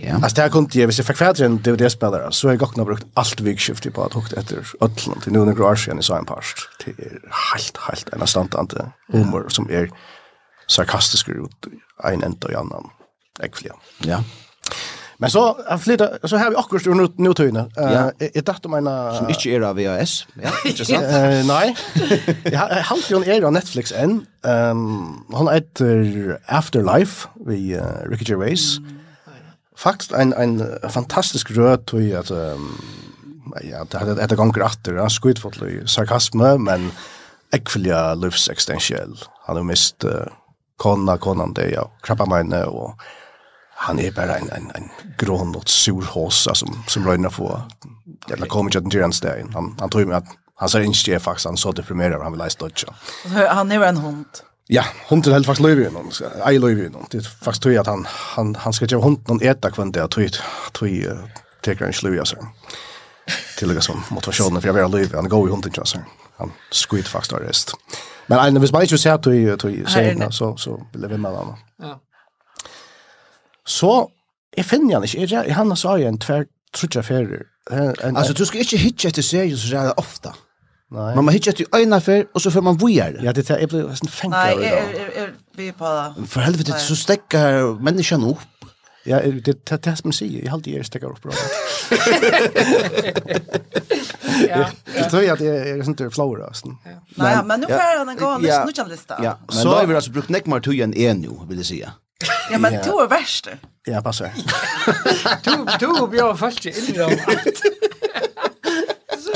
[0.00, 0.14] Ja.
[0.14, 2.74] Alltså det här kunde jag, hvis jag fick färdigt en DVD-spelare, så har jag gått
[2.74, 6.24] brukt allt vikskiftet på att hukt efter Ötland till nu några år sedan i Sain
[6.24, 6.58] Parst.
[6.84, 7.20] Det är
[7.54, 8.76] helt, helt en standande
[9.12, 9.90] humor som är
[10.66, 11.66] sarkastisk ut
[12.04, 12.90] en enda och annan.
[13.40, 13.74] Äckliga.
[13.98, 14.06] Ja.
[14.06, 14.22] Yeah.
[15.20, 17.66] Men så han flyttar så här vi akkurat nu nu tøyna.
[17.76, 20.26] Eh jag tänkte mina som inte er av VHS.
[20.42, 21.04] Ja, inte sant?
[21.04, 21.76] Eh nej.
[22.44, 24.26] Jag har ju en era Netflix än.
[24.44, 28.78] Ehm han heter Afterlife vi uh, Ricky Gervais.
[29.76, 32.30] Faktiskt en en fantastisk röd tror att
[33.70, 36.90] ja, det hade ett gång åter, ja, skjutfotlo i sarkasm men
[37.52, 37.76] livs
[38.22, 39.18] livsexistentiell.
[39.46, 40.04] Han har mist
[40.76, 42.94] konna konan det ja, krabba mig nu och
[43.78, 47.62] han er bare en en en grån og sur hossa som som røyner få.
[48.28, 49.52] Det la kommer ju att den där.
[49.54, 50.24] Han han tror meg at
[50.58, 52.94] han ser ikke det faktisk, han så deprimerad han vil leise dødja.
[53.48, 54.26] Han är en hund.
[54.70, 56.10] Ja, hunden helt faktisk løyver i honom.
[56.44, 57.06] Ej löv i honom.
[57.12, 60.10] Det er faktisk tog at han han han skal gjøre hunden noen äta kvendt det
[60.10, 60.30] tog,
[60.72, 61.16] tror jag
[61.62, 62.38] tror jag tar en seg.
[63.58, 65.16] Til det som motivasjonen, for jeg vil ha løyver.
[65.16, 65.98] Han går i hunden just så.
[66.38, 67.74] Han skryter faktisk av rest.
[68.28, 71.56] Men en hvis man ikke ser att du ser så så vil jeg vinne honom.
[71.82, 71.94] Ja.
[73.68, 73.92] Så
[74.56, 75.26] jeg finner han ikke.
[75.30, 77.44] Jeg, han sa jo en tver trutja ferier.
[77.70, 80.32] Altså, du skal ikke hitcha etter serier så jävla ofta.
[80.90, 81.10] Nei.
[81.14, 83.18] Man hitcha etter øyne fer, og så får man vujer.
[83.22, 84.36] Ja, det er jag sånn sån fänka.
[84.36, 86.28] Nej, är är vi på det.
[86.28, 88.70] For helvete så stekker menneskene opp.
[89.06, 90.44] Ja, det är det som säger.
[90.44, 91.32] Jag håller ju stäcker upp bra.
[94.48, 94.68] Ja.
[94.96, 96.66] Jag tror att det är sånt där flower alltså.
[97.14, 99.14] Nej, men nu får han en gång med stå.
[99.22, 101.92] Ja, men då har vi alltså brukt neckmar till en nu, vill jag säga.
[102.50, 103.48] Ja, men du är värst.
[103.84, 104.24] Ja, bara så.
[105.44, 107.10] Du, du blir först in i dem.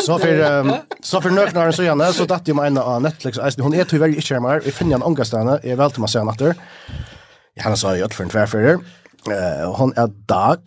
[0.07, 3.39] Så för um, så för nöknar så gärna så datt ju mig en av Netflix.
[3.39, 4.61] Alltså hon är tyvärr inte skärmar.
[4.61, 5.61] Vi finner en ångastande.
[5.63, 6.55] Jag väl till mig sen natter.
[7.61, 8.79] Han sa ju att för en tvärfärder.
[9.31, 10.61] Eh hon är dag.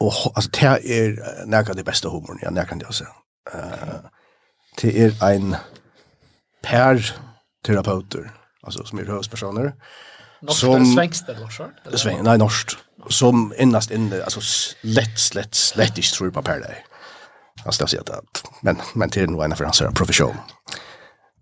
[0.00, 3.04] Och alltså det är näka det bästa humorn jag näka kan det alltså.
[3.52, 4.10] Eh
[4.82, 5.56] det är en
[6.62, 7.14] per
[7.66, 8.30] terapeuter
[8.62, 9.64] alltså som är huvudpersoner.
[9.66, 9.72] Eh
[10.42, 11.62] Norsk som, svenskt eller norskt?
[11.94, 12.76] Sven, nej, norskt.
[13.08, 16.84] Som innast inne, alltså slett, slett, slett inte tror på per dig.
[17.64, 20.36] Alltså jag säger att, men, men till nog en för hans profession.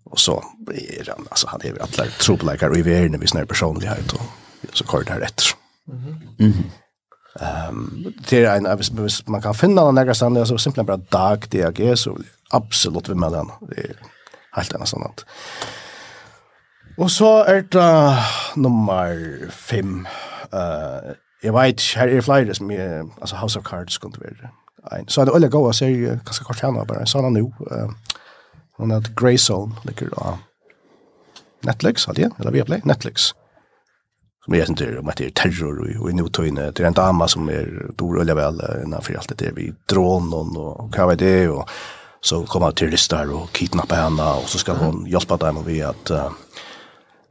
[0.05, 3.47] Och så är han, alltså han är ju alla trobeläkare och i världen vid sån
[3.47, 4.21] personlig personlighet och
[4.73, 5.41] så kör det här rätt.
[5.87, 6.63] Mm -hmm.
[7.69, 11.45] Um, det är en, hvis man kan finna den där stället, så simpelthen bara dag,
[11.49, 12.17] DAG, så
[12.49, 13.51] absolut vi med den.
[13.69, 13.95] Det är
[14.51, 15.25] helt annat sånt.
[16.99, 18.15] Og så er det
[18.59, 19.15] nummer
[19.49, 20.05] fem.
[20.51, 24.49] Uh, jeg vet, her er flere som er, altså House of Cards kunne være.
[24.91, 25.07] Ein.
[25.07, 27.51] Så er det øyelig gode serier, kanskje kort henne bare, sånn han jo.
[28.79, 30.39] Hun heter Grey Greyzone, ligger av
[31.67, 33.31] Netflix, hadde jeg, eller Viaplay, Netflix.
[34.43, 36.69] Som jeg synes om at det er terror og, og i notøyene.
[36.71, 37.67] Det er en dama som er
[37.99, 41.67] dår øyelig vel innenfor alt det der, vi drånen og hva var det, og
[42.23, 46.31] så kommer terrorister og kidnapper henne, og så skal hun hjelpe dem ved at uh,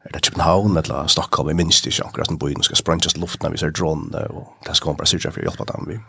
[0.09, 3.45] er det København eller Stockholm, jeg minns det ikke akkurat den byen, skal spranges luften
[3.45, 6.01] når vi ser dronene, og det skal man bare syrja for å hjelpe dem.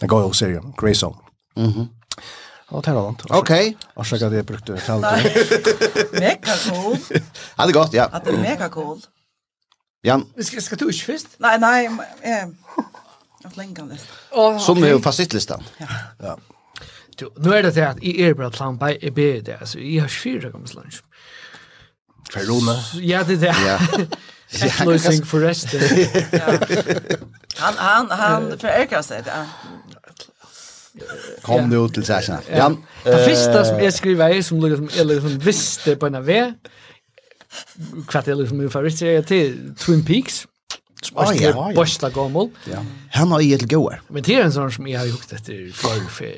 [0.00, 1.16] Jeg går jo og serie, Grey Zone.
[1.56, 1.88] Mm -hmm.
[2.68, 3.22] Og det er annet.
[3.30, 3.50] Ok.
[3.94, 5.32] Og så at jeg brukte talen til.
[6.26, 6.98] mega cool.
[7.58, 8.06] Ja, det er godt, ja.
[8.12, 9.00] At det er mega cool.
[10.04, 10.26] Jan.
[10.40, 11.26] Skal, skal du ikke først?
[11.40, 11.88] Nei, nei,
[12.24, 12.48] jeg
[13.44, 14.08] har lenge av list.
[14.32, 15.62] Oh, Som er jo fasitlistan.
[15.80, 15.86] Ja.
[16.22, 16.34] ja.
[17.20, 19.78] Du, nu är det det att i er bare plan by, är ber det, alltså
[19.78, 21.02] i har fyra gånger lunch.
[22.34, 22.84] Ferrone.
[22.94, 23.56] Ja, det där.
[23.66, 23.78] Ja.
[24.84, 25.80] Lösning för resten.
[27.56, 29.46] Han han han förökar sig det.
[31.42, 32.36] Kom nu till session.
[32.50, 32.76] Ja.
[33.04, 36.54] Det första som jag skriver är som liksom eller som visste på en väg.
[38.08, 40.46] Kvart eller som visste jag till Twin Peaks.
[41.14, 41.72] Ah, ja, ja.
[41.74, 42.48] Bosta gammal.
[42.72, 42.84] Ja.
[43.12, 44.02] Han har ju ett goer.
[44.08, 46.34] Men det är en sån som jag har gjort efter för för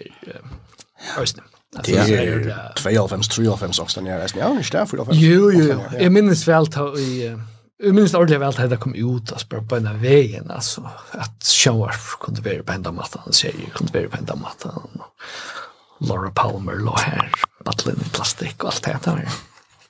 [1.22, 1.44] Östnum.
[1.84, 5.80] Det er 92, 93 också den jag är ja, inte där för Jo, Jo, jo,
[6.00, 7.36] jeg minnes vel att i
[7.78, 10.50] Jag minns ordentligt väl att det kom ut og spør på en av vägen.
[10.50, 15.00] Alltså, att Showar kunde vara på enda mattan, serier kunde vara på enda mattan.
[16.00, 17.32] Laura Palmer lå her,
[17.64, 19.28] battlen i plastikk og alt det här.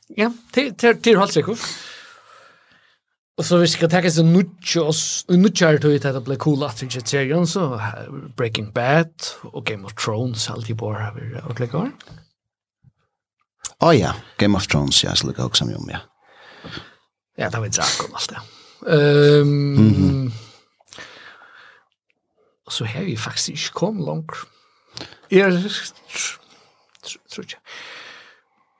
[0.08, 1.58] Ja, det är helt.
[3.36, 4.94] Och så vi ska ta oss en nutch och
[5.28, 7.80] en nutch här till att bli cool att inte serien så
[8.36, 11.90] Breaking Bad och Game of Thrones alltid på har vi och klicka.
[13.78, 15.98] Ja ja, Game of Thrones ja så skulle också med om ja.
[17.36, 18.40] Ja, det var inte sagt om allt det.
[18.92, 20.32] Ehm um, mm.
[22.68, 24.32] Så har vi faktiskt inte kommit långt.
[25.28, 25.52] Jag
[27.32, 27.56] tror inte.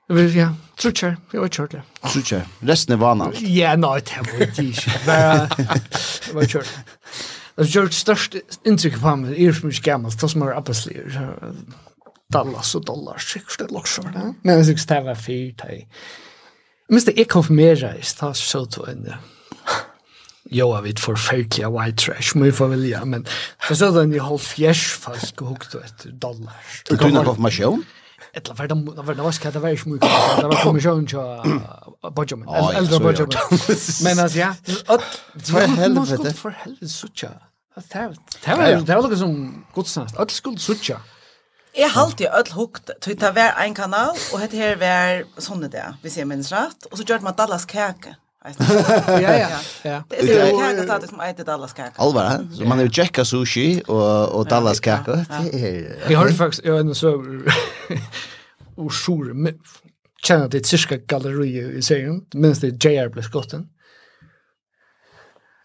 [0.07, 1.81] Ja, trutcher, vi var kjørt det.
[2.05, 3.27] Trutcher, resten er vana.
[3.43, 4.93] Ja, nei, det var ikke ikke.
[5.07, 6.71] Bare, det var kjørt.
[7.57, 11.19] Det gjør det største inntrykket på meg, er for mye gammelt, det som er arbeidsliv.
[12.33, 14.29] Dallas og dollar, sikkert det lagt ja.
[14.45, 15.81] Men jeg synes det var fyrt, hei.
[16.87, 19.19] Jeg minns det, jeg konfirmerer, jeg stod så to enn det.
[20.55, 23.27] Jo, jeg vet forferdelig white trash, må jeg få vilja, men
[23.67, 26.61] jeg så den i halv fjers fast og hukte etter dollar.
[26.87, 27.83] Du kunne konfirmasjon?
[27.83, 28.06] Ja.
[28.37, 30.11] Etla var de var det var det var ju mycket
[30.41, 31.43] det var kommission så
[32.17, 32.49] Benjamin.
[32.75, 33.39] Äldre Benjamin.
[34.05, 34.55] men alltså ja.
[35.45, 36.35] För helvete?
[36.35, 37.29] för helvete sucha.
[37.91, 40.17] Det var det var något som godsnast.
[40.17, 41.01] Öll skuld sucha.
[41.77, 45.69] Jeg halte jo öll hukt, tog det var en kanal, og hette her var sånne
[45.69, 48.15] det, hvis jeg minns rett, og så gjør man Dallas kake.
[49.09, 49.49] ja, ja,
[49.83, 50.03] ja.
[50.09, 51.93] Det är ju kaka att som äter Dallas kaka.
[51.97, 55.27] Alvar, så man är ju checka sushi och och Dallas kaka.
[56.09, 57.25] Vi har faktiskt jag ändå så
[58.75, 59.55] och sur
[60.27, 63.69] känner det cirka galleri i serien minst det JR blev skotten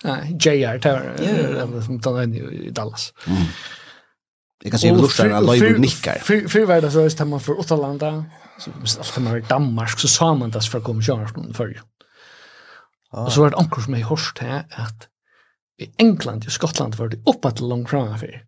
[0.03, 1.15] nej JR tar
[1.75, 3.41] det som tar den i Dallas mm.
[4.63, 6.15] Jag kan se hur lustar alla live nickar.
[6.47, 8.25] För var det så är man för Åtalanda
[8.57, 11.81] så ofta man i Danmark så sa man det för komma Jarlsson förr.
[13.11, 13.25] Ah.
[13.25, 15.07] Och så var det ankor som jag hörst här att
[15.77, 18.43] i England och Skottland var det uppåt långt framför.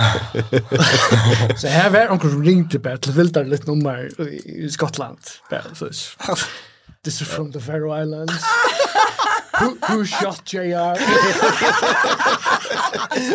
[1.56, 5.18] så här var onkel som ringde bara till Vildar lite nummer i Skottland.
[7.04, 8.44] This is from the Faroe Islands.
[9.60, 10.96] Who, who shot JR?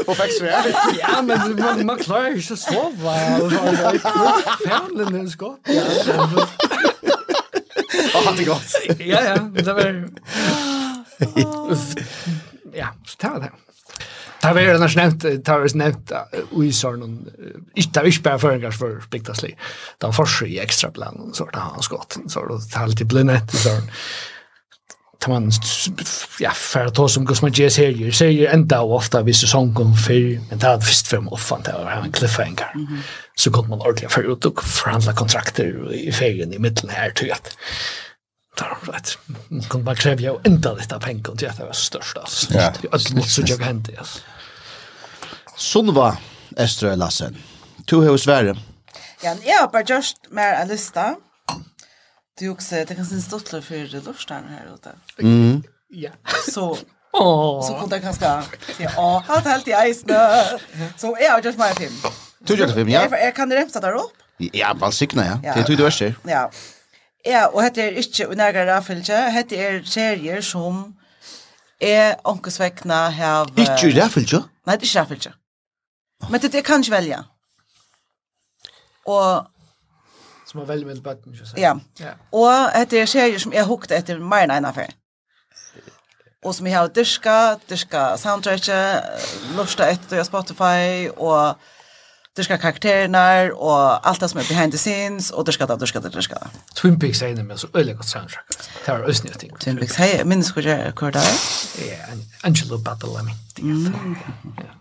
[0.08, 0.76] Och faktiskt det.
[1.00, 3.14] Ja, men man, man klarar ju så sova.
[4.68, 5.60] Färlen är skott.
[8.14, 8.76] Ja, han är gott.
[9.00, 9.36] Ja, ja.
[9.36, 10.10] Det var...
[12.74, 13.52] Ja, så tar det.
[14.46, 16.12] Det har vært annars nevnt, det har vært nevnt
[16.62, 17.18] i sånn,
[17.74, 21.60] det har vi bare för for för det har forsøk i ekstra plan så det
[21.60, 23.74] har han skott så det har alltid blitt nett, så
[25.20, 25.50] tar man
[26.40, 29.74] ja for å ta som går som serier, serier enda og ju hvis ofta sånn
[29.74, 32.72] kom för men det hadde visst för mig offan det har en cliffhanger.
[33.36, 37.30] Så går man ordentlig för ut og forhandla kontrakter i ferien i middelen her, tror
[37.30, 37.40] jag
[38.56, 39.18] tar de rätt.
[39.48, 42.18] Man kan bara kräva ju inte lite pengar till att det var störst.
[42.50, 42.74] Ja.
[42.82, 43.92] Det är alldeles så jag hände.
[43.98, 44.20] Alltså.
[45.58, 46.18] Sunva
[46.58, 47.38] Estra Lassen.
[47.88, 48.56] Tu hevur svære.
[49.24, 51.16] Ja, jeg har bare just mer en lista.
[52.40, 54.92] Du også, det kan synes dottler for lortstaren her ute.
[55.20, 55.64] Mm.
[55.94, 56.10] Ja.
[56.46, 56.76] Så,
[57.16, 58.32] så kunne jeg kanskje
[58.76, 60.20] si, åh, hatt helt i eisene.
[60.98, 61.96] Så jeg har just mer film.
[62.48, 63.06] Du har just film, ja.
[63.22, 64.12] Jeg, kan remsa der opp.
[64.54, 65.38] Ja, vel valsikna, ja.
[65.44, 65.54] ja.
[65.54, 66.44] Det er du du er Ja.
[67.26, 69.32] Ja, og hette er ikke unærgare rafilje.
[69.32, 70.94] Hette er serier som
[71.82, 73.50] er onkesvekna hev...
[73.58, 74.44] Ikke rafilje?
[74.68, 75.32] Nei, det er ikke rafilje.
[76.30, 77.20] Men det, det kan ikke velge.
[79.06, 79.46] Og
[80.56, 81.60] som har veldig med bøtten, ikke sant?
[81.60, 81.74] Ja.
[82.00, 82.14] ja.
[82.32, 84.94] Og etter er serier som jeg hukte etter mer enn en affær.
[86.46, 89.26] Og som jeg har dyrka, dyrka soundtracket,
[89.58, 91.58] lusta etter Spotify, og
[92.38, 96.14] dyrka karakterene, og alt det som er behind the scenes, og dyrka det, dyrka det,
[96.14, 96.64] dyrka det.
[96.76, 98.48] Twin Peaks er med så øyelig godt soundtrack.
[98.86, 99.60] Det er også nye ting.
[99.60, 101.36] Twin Peaks, hei, minnes hvor det er?
[101.82, 103.62] Ja, Angelo Badalamenti.
[103.62, 104.16] Mm.
[104.58, 104.72] Ja.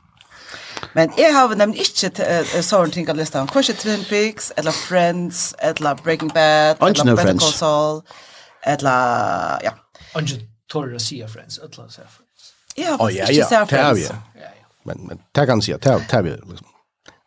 [0.92, 3.44] Men jeg har nemlig ikke uh, sånne ting av lista.
[3.52, 8.02] Kanskje Twin Peaks, eller Friends, eller Breaking Bad, eller no Better Call Saul,
[8.66, 9.74] eller, ja.
[10.14, 12.52] Ange Torre Sia Friends, eller Sia Friends.
[12.76, 14.10] Jeg har faktisk ikke si av Friends.
[14.10, 14.68] Ja, ja.
[14.84, 16.70] Men, men det kan han si, det er vi liksom.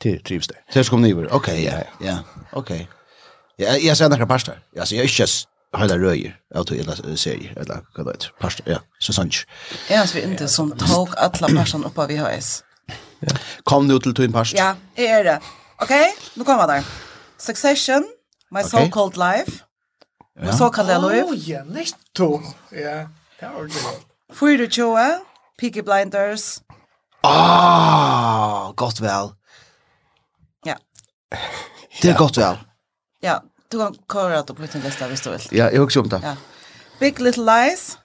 [0.04, 0.56] Det trivs det.
[0.74, 1.28] Det skal ni vara.
[1.34, 1.80] Okej, ja.
[2.02, 2.18] Ja.
[2.52, 2.88] Okej.
[3.56, 4.60] Ja, jag ser några pastor.
[4.76, 5.48] Ja, ser jag just
[5.78, 8.80] hela röjer auto eller serie eller vad det heter, Pastor, ja.
[9.00, 9.36] Så sant.
[9.90, 12.64] Ja, så inte som tog alla personer upp av VHS.
[13.66, 14.54] Kom nu til Twin Past.
[14.54, 15.38] Ja, jeg er det.
[15.82, 15.94] Ok,
[16.36, 16.84] nå kommer der.
[17.38, 18.04] Succession,
[18.52, 18.70] My okay.
[18.70, 19.64] So-Called Life.
[20.42, 20.52] Ja.
[20.58, 21.12] Så kan det lov.
[21.12, 22.42] Åh, ja, netto.
[22.72, 23.08] Ja,
[23.40, 23.86] det var det.
[24.34, 25.08] Fyre tjoe,
[25.58, 26.62] Peaky Blinders.
[27.24, 29.32] Ah, godt vel.
[30.66, 30.76] Ja.
[32.02, 32.60] Det er godt vel.
[33.24, 33.40] Ja,
[33.72, 35.48] du kan kåre at du på din liste hvis du vil.
[35.52, 36.22] Ja, jeg har ikke om det.
[36.24, 36.36] Ja.
[37.00, 37.98] Big Little Lies,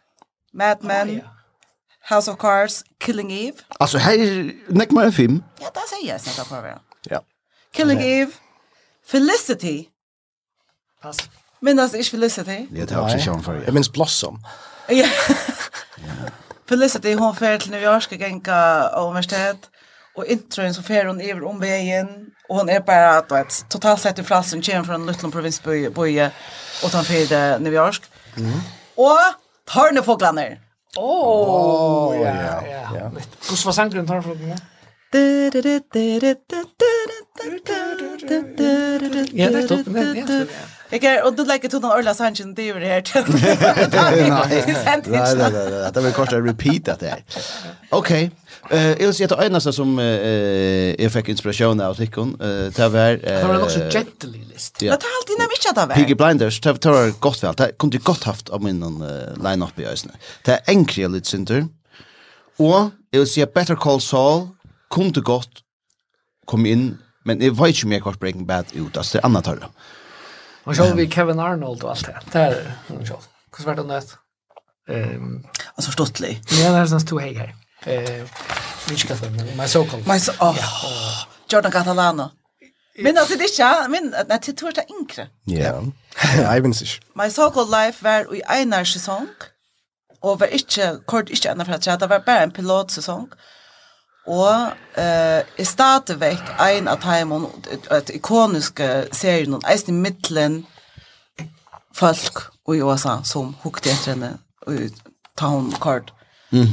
[0.53, 1.29] Mad Men, oh, ja.
[2.11, 3.57] House of Cards, Killing Eve.
[3.69, 5.43] Alltså här är näck mer en film.
[5.61, 6.79] Ja, det säger jag snart på det.
[7.03, 7.23] Ja.
[7.75, 8.31] Killing Eve,
[9.07, 9.89] Felicity.
[11.03, 11.19] Pass.
[11.61, 12.67] Men alltså är Felicity.
[12.73, 13.63] Ja, det har också sjön för.
[13.65, 14.45] Jag minns Blossom.
[14.89, 15.07] Ja.
[16.69, 19.57] Felicity hon färd till New York och gänka universitet.
[20.15, 22.27] Och introen så fer hon över omvägen.
[22.49, 26.31] Och hon är bara att vet, totalt sett i flassen kommer från Lutlund provinsboje
[26.85, 28.03] och tar färd New York.
[28.37, 28.53] Mm.
[28.95, 29.19] Och
[29.67, 30.43] tar fåglarna.
[30.99, 32.33] Åh, ja,
[32.93, 33.09] ja.
[33.09, 34.59] Hvordan var sangren tar for det?
[39.33, 40.49] Ja, det er den.
[40.93, 43.25] Jeg er, og du legger to noen Orla Sanchez og det her til.
[43.33, 44.11] Nei,
[45.09, 47.23] nei, nei, det var kort å repeat dette her.
[47.97, 48.11] Ok,
[48.73, 52.41] Eh, jag ser det enda som eh jag fick inspiration av Tickon.
[52.41, 54.77] Eh, det var eh Det var också gently list.
[54.81, 55.95] Men det har alltid nämligen inte där.
[55.95, 57.55] Piggy Blinders, det var gott väl.
[57.55, 58.81] Det kunde gott haft av min
[59.45, 60.17] line-up i ösnen.
[60.45, 61.67] Det är enkelt lite synder.
[62.57, 64.49] Och jag vill säga Better Call Saul
[64.91, 65.51] kunde gott
[66.47, 69.29] kom in, men jeg vet ikke mer jeg kvart Breaking Bad ut, alltså det er
[69.29, 69.69] annet høyre.
[70.67, 72.19] Man sjå vi Kevin Arnold och allt det.
[72.33, 73.21] Det är man sjå.
[73.57, 74.17] Hur var det nødt?
[74.89, 75.45] Ehm,
[75.77, 76.41] altså, stortlig.
[76.51, 77.55] Ja, det är sånt två hej her
[77.87, 78.25] eh
[78.87, 79.45] finska filmer.
[79.57, 80.07] my so called.
[80.07, 80.69] Men så oh, ja.
[81.53, 82.31] Jordan Catalano.
[82.99, 85.29] Men alltså det är men att det tror jag inkre.
[85.45, 85.83] Ja.
[86.37, 86.85] Jag vet inte.
[87.15, 89.29] My so called life var i en säsong.
[90.21, 93.29] Och var inte kort inte andra för att det var bara en pilotsäsong.
[94.27, 100.67] Og eh er stadigvæk ein av timon et ikoniske serien, eist i middelen
[101.95, 102.39] folk
[102.75, 104.75] i USA som hukte etter henne, og
[105.37, 106.13] ta hon kort.
[106.53, 106.67] Mm.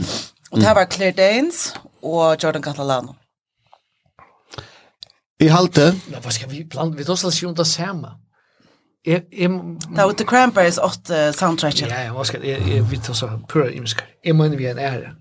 [0.51, 3.13] Og det var Claire Danes og Jordan Catalano.
[5.39, 5.93] I halte...
[6.11, 6.91] Nå, hva skal vi plan?
[6.97, 8.15] Vi tar oss ikke om det samme.
[9.07, 9.49] Jeg, jeg,
[9.95, 11.87] det var The Cranberries 8 soundtracket.
[11.87, 14.09] Ja, ja, hva skal vi tar oss pura imskar.
[14.25, 15.13] Jeg mener vi er en ære.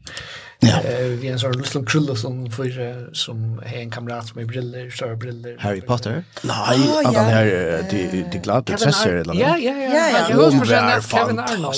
[0.61, 0.69] Ja.
[0.69, 4.45] Eh, vi är en sån liten krulla som för som är en kamrat som är
[4.45, 5.57] briller, stora briller.
[5.59, 6.25] Harry Potter?
[6.43, 7.45] Nej, oh, att han här
[7.91, 9.43] det det glada tresser eller något.
[9.43, 10.09] Ja, ja, ja.
[10.29, 11.77] Jag hör förstås Kevin Arnold.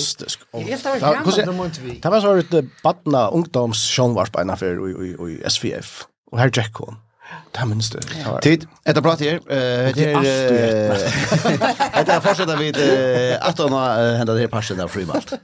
[2.02, 6.50] Det var så ett barna ungdoms Sean på en affär i i SVF och här
[6.54, 6.96] Jack hon.
[7.52, 7.98] Det minns du.
[8.42, 9.40] Tid, etter prat her.
[9.94, 10.94] Det er
[12.00, 12.90] Etter fortsetter vi til
[13.40, 15.34] 18 og hendet her parsen av Frymalt.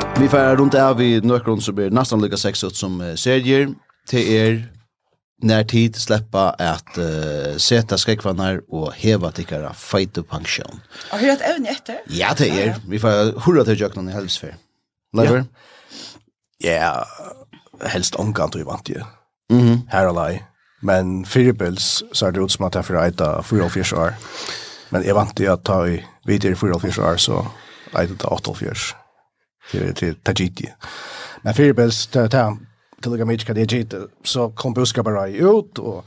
[0.20, 3.74] Vi får runt av i Nökron så blir nästan lika sex ut som serier
[4.08, 4.72] Till er
[5.42, 10.80] när tid släppa att uh, sätta skräckvannar och heva tickara fight up pension.
[11.10, 12.00] Har du hört även efter?
[12.06, 12.76] Ja, det är.
[12.88, 14.56] Vi får hurra till Jöknan i helvsfär.
[15.16, 15.44] Lever?
[16.58, 17.06] Ja,
[17.80, 19.00] helst omkant du vant ju.
[19.52, 19.80] Mhm.
[19.88, 20.42] Här lai.
[20.80, 24.14] Men Firebels så är det ut som att jag får äta 4 år.
[24.88, 27.46] Men jag vant ju att ta i vidare 4 år så
[27.92, 29.03] äta 8 år
[29.70, 30.68] til, til Tajiti.
[31.42, 32.46] Men Firebells tar ta
[33.02, 33.84] til lika mycket kan det ge
[34.24, 36.04] så kom boskapare ut och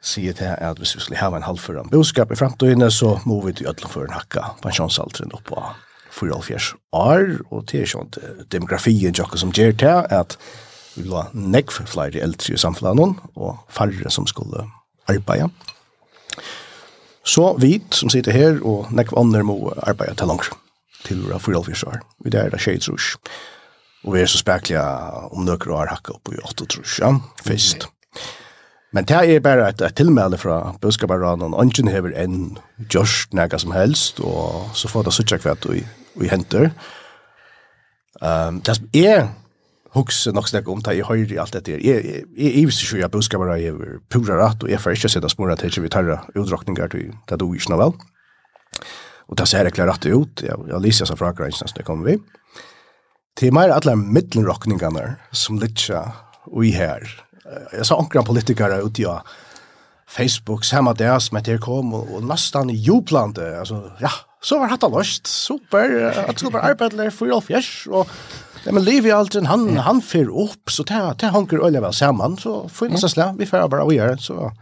[0.00, 3.52] sier til at hvis vi skulle ha en halvføren boskap i fremtiden, så må vi
[3.52, 5.62] til ødelen for en hakka pensjonsalderen opp på
[6.10, 8.10] 44 år, og til sånn
[8.52, 10.38] demografien til som gjør til at
[10.96, 14.64] vi vil ha nekv flere eldre i samfunnet, og færre som skulle
[15.08, 15.50] arbeide.
[17.24, 20.50] Så vi som sitter her, og nekv andre må arbeide til langt
[21.06, 22.02] til våra fyra år.
[22.24, 23.14] Vi der er det skjeit trus.
[24.04, 24.84] Og vi er så spekliga
[25.30, 27.12] om nøkker år hakka opp i 8 trus, ja,
[27.44, 27.86] fyrst.
[28.92, 32.56] Men det er bare et, et tilmelde fra budskaparanen, og ønsken hever enn
[32.90, 35.84] gjørst nega som helst, og så får det suttje kvart vi,
[36.18, 36.72] vi henter.
[38.20, 39.28] Um, det som er
[39.94, 41.76] hugsa nok snakka om det i høyre i alt dette.
[41.76, 45.12] Jeg jeg, jeg, jeg visste ikke at budskapere er pura rett, og jeg får ikke
[45.12, 47.94] sette spore at vi tar utdrakninger til det du ikke noe vel.
[49.30, 50.42] Og det ser klart rett ut.
[50.42, 52.18] Jeg, jeg lyser seg fra Ukraina så det kommer vi.
[53.38, 56.12] Till mer alle mittelrockningarna som litcha
[56.44, 57.24] och i här.
[57.72, 59.22] Jag sa ankra politiker ut ja.
[60.06, 63.58] Facebook samme det som att kom og, og nesten jublande.
[63.58, 64.10] Altså, ja
[64.42, 65.28] så var hatt løst.
[65.28, 67.86] super at skulle bara arbeta for all fjers.
[67.90, 68.08] Og,
[68.64, 71.92] ja, men lever i en han han för upp så det tar hanker öliga vel
[71.92, 72.36] sammen.
[72.36, 74.52] så får vi nästan slä vi får bara och göra så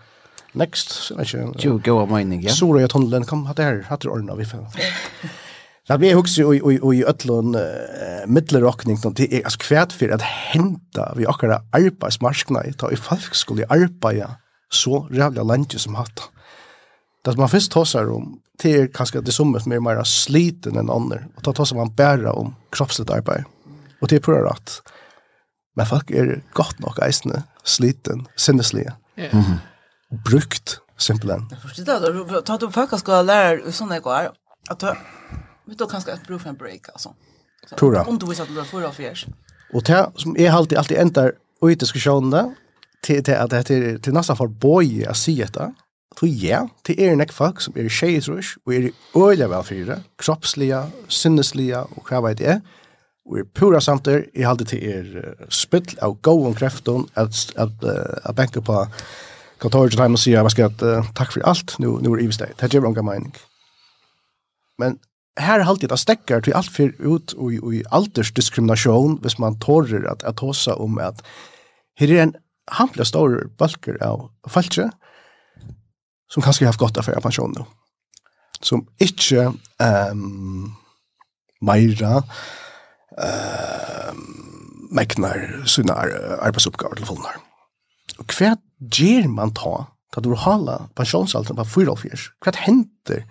[0.58, 1.44] next, ikke?
[1.62, 2.54] Jo, gå av mening, ja.
[2.54, 4.66] Sora i tunnelen, kom, hatt det her, hatt det ordna vi for.
[5.88, 11.06] Så vi husker jo i øtlån uh, midlerrockning, det er altså kvært for at henta
[11.16, 14.34] vi akkurat arbeidsmarskene, i, ta i folk skulle arbeide
[14.68, 16.26] så rævlig landje som hatt.
[17.24, 21.22] Det man først tåsar om, det er kanskje det som er mer sliten enn andre,
[21.36, 23.48] og da tåsar man bare om kroppsligt arbeid.
[24.02, 24.80] Og det er prøver at,
[25.76, 28.92] men folk er godt nok eisende, sliten, sinneslige.
[29.18, 29.34] Yeah.
[29.34, 29.58] Mm -hmm
[30.10, 31.48] brukt simpelthen.
[31.50, 32.42] Jag förstår det.
[32.42, 34.32] Ta du faktiskt ska lära såna går
[34.70, 34.82] att
[35.66, 37.14] vet du kanske ett bruk för en break alltså.
[37.78, 38.08] Tror jag.
[38.08, 39.26] Om du visst att du för av fjärs.
[39.72, 41.32] Och det som är alltid alltid ändar
[41.68, 42.54] i inte ska til, där
[43.02, 45.72] till att det till til nesten för boy att si detta.
[46.18, 48.34] for ja, till er näck folk som är i och
[49.14, 52.60] og er i för velfyrre, Kroppsliga, sinnesliga och vad vet jeg,
[53.26, 57.84] og er pura samtidigt jeg alltid till er spytt av gåen kreften, at, att
[58.24, 58.86] att at på
[59.58, 62.16] kan ta ut hem och säga vad ska jag tack för allt nu nu är
[62.16, 62.58] det istället.
[62.58, 63.34] Det ger en mening.
[64.78, 64.98] Men
[65.40, 69.60] här har alltid att stäcka till allt för ut och i alters diskrimination hvis man
[69.60, 71.22] tårer att att hossa om att
[72.00, 72.34] här är en
[72.70, 74.90] hamla stor balker av falske
[76.32, 77.66] som kanske har haft gott affär pension då.
[78.60, 80.74] Som inte ehm um,
[81.60, 82.22] Meira
[83.18, 85.92] eh um, meknar sina
[86.40, 87.36] arbeidsoppgaver til fullnar.
[88.18, 93.24] Og hva ger man ta, kan du hala pensionsalderen på 44, hva henter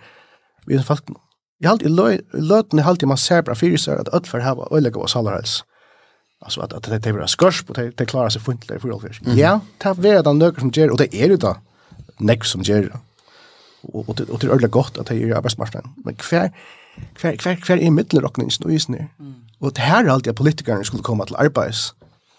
[0.67, 1.17] vi en falken?
[1.61, 5.01] Jeg halt i løtene halt halte man ser bra fyrir seg at ødfer hava øylega
[5.01, 5.63] og salarhels.
[6.41, 9.33] Altså at, at det er vera skørs på, det klarar seg funtler i 44.
[9.39, 11.55] Ja, det er vera den nøkker som ger, og det er jo da
[12.19, 12.99] nek som ger det.
[13.87, 15.81] Og, og, og det er øyelig godt at det er i.
[16.05, 16.49] Men hver,
[17.21, 19.07] hver, hver, hver er middelrokningen og isen er?
[19.61, 21.95] Og det her er alltid at politikerne skulle komme til arbeids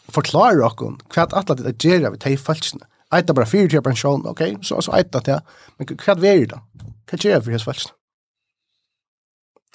[0.09, 2.87] og forklare okken hva at alle det gjør vi tar falskene.
[3.15, 5.41] Eita bara fyrir til pensjon, ok, så, så eita til,
[5.79, 6.61] men hva er det da?
[7.09, 7.95] Hva er det for hans velsen?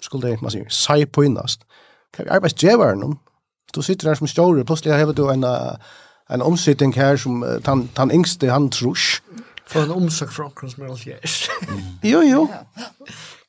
[0.03, 1.63] Skulle det, man sier, sei på innast.
[2.13, 3.15] Hva er arbeidsgjevaren om?
[3.73, 5.45] Du sitter her som stjåre, plutselig har du en,
[6.29, 9.23] en omsitting her som tan, tan yngste, han trus.
[9.65, 11.39] Få en omsak fra akkurat som er alt gjers.
[12.11, 12.45] Jo, jo.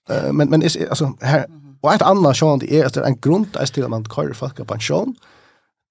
[0.08, 1.44] Uh, men, men altså, her,
[1.82, 4.60] og et annet det er at det er en grunn til at man kører folk
[4.60, 5.16] av pensjon,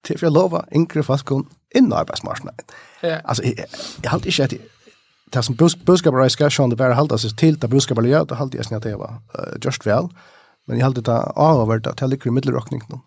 [0.04, 1.30] til for jeg lover yngre folk
[1.74, 2.64] inn i arbeidsmarknaden.
[3.02, 3.18] Ja.
[3.24, 3.66] Alltså jag,
[4.02, 4.54] jag har inte att
[5.32, 5.54] det som
[5.84, 8.82] budskapare ska sjön det bara hålla sig till det budskapare gör det håller jag snart
[8.82, 9.20] det var
[9.64, 10.08] just väl.
[10.66, 13.00] Men jag har det avvärt att jag ligger i mittelrockningen.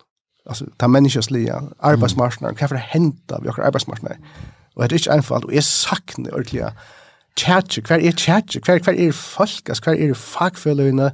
[0.46, 4.18] Alltså ta människosliga arbetsmarknaden, kan för hända vi har arbetsmarknaden.
[4.74, 6.64] Och det är inte enkelt och är saknar ordentligt
[7.38, 11.12] tjatje, hver er tjatje, hver, hver er folk, hver er fagfølgene,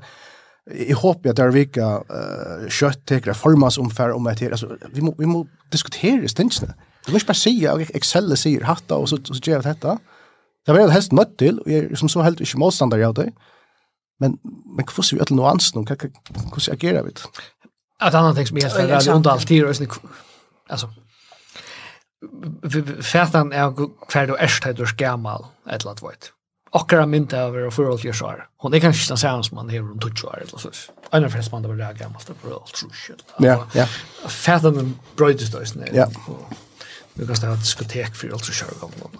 [0.72, 5.28] jeg håper at det er vika uh, kjøttekere, formasomfær om etter, altså, vi må, vi
[5.28, 6.72] må diskutere stindsene.
[6.72, 6.93] Mm.
[7.07, 9.98] Du ikke bare si, att Excel sier hatta og så, så gjør jag dette.
[10.66, 13.14] Det var jeg helst nødt til, og jeg er som så helt ikke målstander av
[13.14, 13.32] det.
[14.20, 14.38] Men,
[14.76, 15.86] men hvordan ser vi ötla nuansen om?
[15.88, 17.12] Hur agerar vi?
[18.02, 19.68] Ett annat ting som är helt färdigt under allt tid är
[20.68, 20.90] alltså
[23.02, 23.74] fätan är
[24.09, 26.32] kvar då ärst här gammal ett lat vart.
[26.70, 28.36] Akkurat mynt över och för allt jag sa.
[28.57, 30.70] Hon är kanske inte samma som man är runt 20 år eller så.
[31.11, 33.18] Annars finns man där gammal för allt tror jag.
[33.38, 33.86] Ja, ja.
[34.28, 35.61] Fätan brödes då
[35.92, 36.09] Ja.
[37.14, 39.10] Vi kan ha diskotek för allt så kör om dem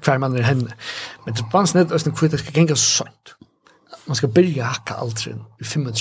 [0.00, 0.74] kvar man är henne.
[1.24, 3.34] Men det fanns net östen kvitt ska gänga sånt.
[4.04, 5.92] Man ska börja hacka allt i 35.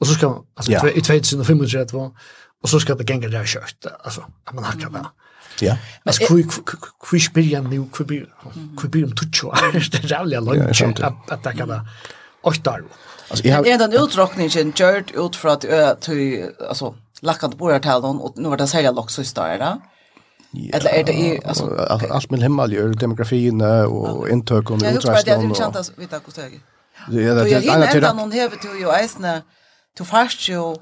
[0.00, 0.88] Och så ska alltså ja.
[0.88, 2.10] i 2035
[2.62, 5.06] och så ska det gänga där kört alltså att man hackar det.
[5.60, 5.76] Ja.
[6.04, 6.44] Men kvui
[7.08, 8.26] kvui spyrja nu kvui
[8.76, 9.52] kvui blir om tutcho.
[9.72, 11.86] Det är jävla långt att att det
[12.42, 12.82] åtta år.
[13.30, 16.08] Alltså Er den utdrockningen gjort ut för at,
[16.68, 19.80] alltså lackant på det här och nu var det sälja loxsystar då.
[20.50, 20.76] det.
[20.76, 21.76] Eller är det i alltså
[22.10, 24.94] allt med himmel gör demografin och intök och utrustning.
[24.94, 26.60] Jag tror att det är intressant att veta hur det är.
[27.08, 29.42] Det är det är annat till att någon häver till ju isna
[29.96, 30.76] till fast ju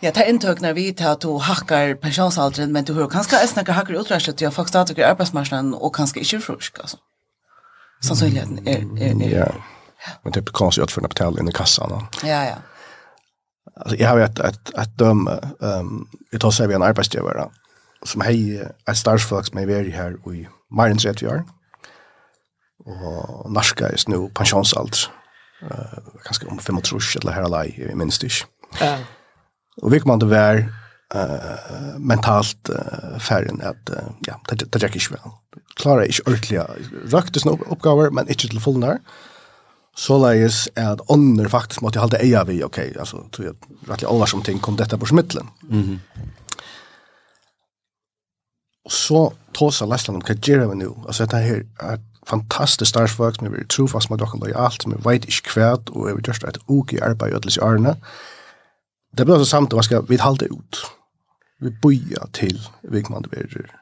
[0.00, 3.76] Ja, ta intøk når vi tar du hakkar pensjonsalderen, men du hører kanskje jeg snakker
[3.76, 6.96] hakkar utræslet til at folk stadig er arbeidsmarsjonen og kanskje ikke er frusk, altså.
[8.00, 8.86] Sannsynligheten er...
[8.96, 9.58] er, er.
[10.06, 11.92] Ja, men det er kanskje utførende på talen i kassan.
[12.24, 12.54] Ja, ja.
[13.80, 15.30] Alltså jag har ju ett ett ett döme
[15.62, 17.48] ehm um, jag tar sig vi en arbetsgivare
[18.02, 21.44] som hej ett starsfolk med vi här i Martin Jet VR.
[22.84, 24.98] Och norska är nu pensionsalder.
[25.62, 28.34] Eh uh, kanske om 35 eller här alla i minst inte.
[28.80, 28.98] Ja.
[29.82, 30.58] Och vi kommer att vara
[31.14, 35.32] eh mentalt uh, färgen att uh, ja, det det gick inte väl.
[35.76, 37.12] Klara är ju ordentligt.
[37.12, 38.90] Rakt det snö uppgifter men inte till fullnar.
[38.90, 39.00] Mm
[39.96, 43.54] så leis at ånder faktisk måtte halda eia vi, ok, altså, tror jeg,
[43.88, 45.48] rettelig alle som ting kom dette på smittelen.
[45.62, 45.98] Mm -hmm.
[48.84, 51.04] Og så tåsa Lestland om hva gjør vi nå?
[51.06, 55.24] Altså, dette her er fantastisk startsfolk som er trofast med dere lojalt, som er vet
[55.24, 57.96] ikke kvæt, og er just et uke i arbeid i ødelis i årene.
[59.18, 60.84] Det blir altså samt, hva skal vi halda ut?
[61.60, 63.79] Vi boja til Vigmand Verger,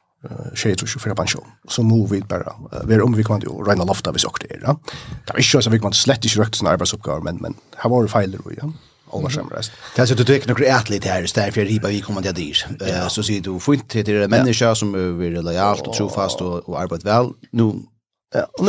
[0.54, 1.44] tjejer och för pension.
[1.68, 4.80] Så må vi bara vara omvikvande och rena lofta vi sakta Ja.
[5.26, 8.02] Det är inte så att kan slett inte rökt sina arbetsuppgifter men men här var
[8.02, 8.72] det fejler och ja.
[9.12, 9.72] Alla Ola rest.
[9.96, 12.34] Det är så att du tek några ätligt här så därför riba vi kommer till
[12.34, 12.54] dig.
[13.08, 17.04] Så säger du fint till det människa som är lojalt och trofast och, och arbetar
[17.04, 17.32] väl.
[17.50, 17.72] Nu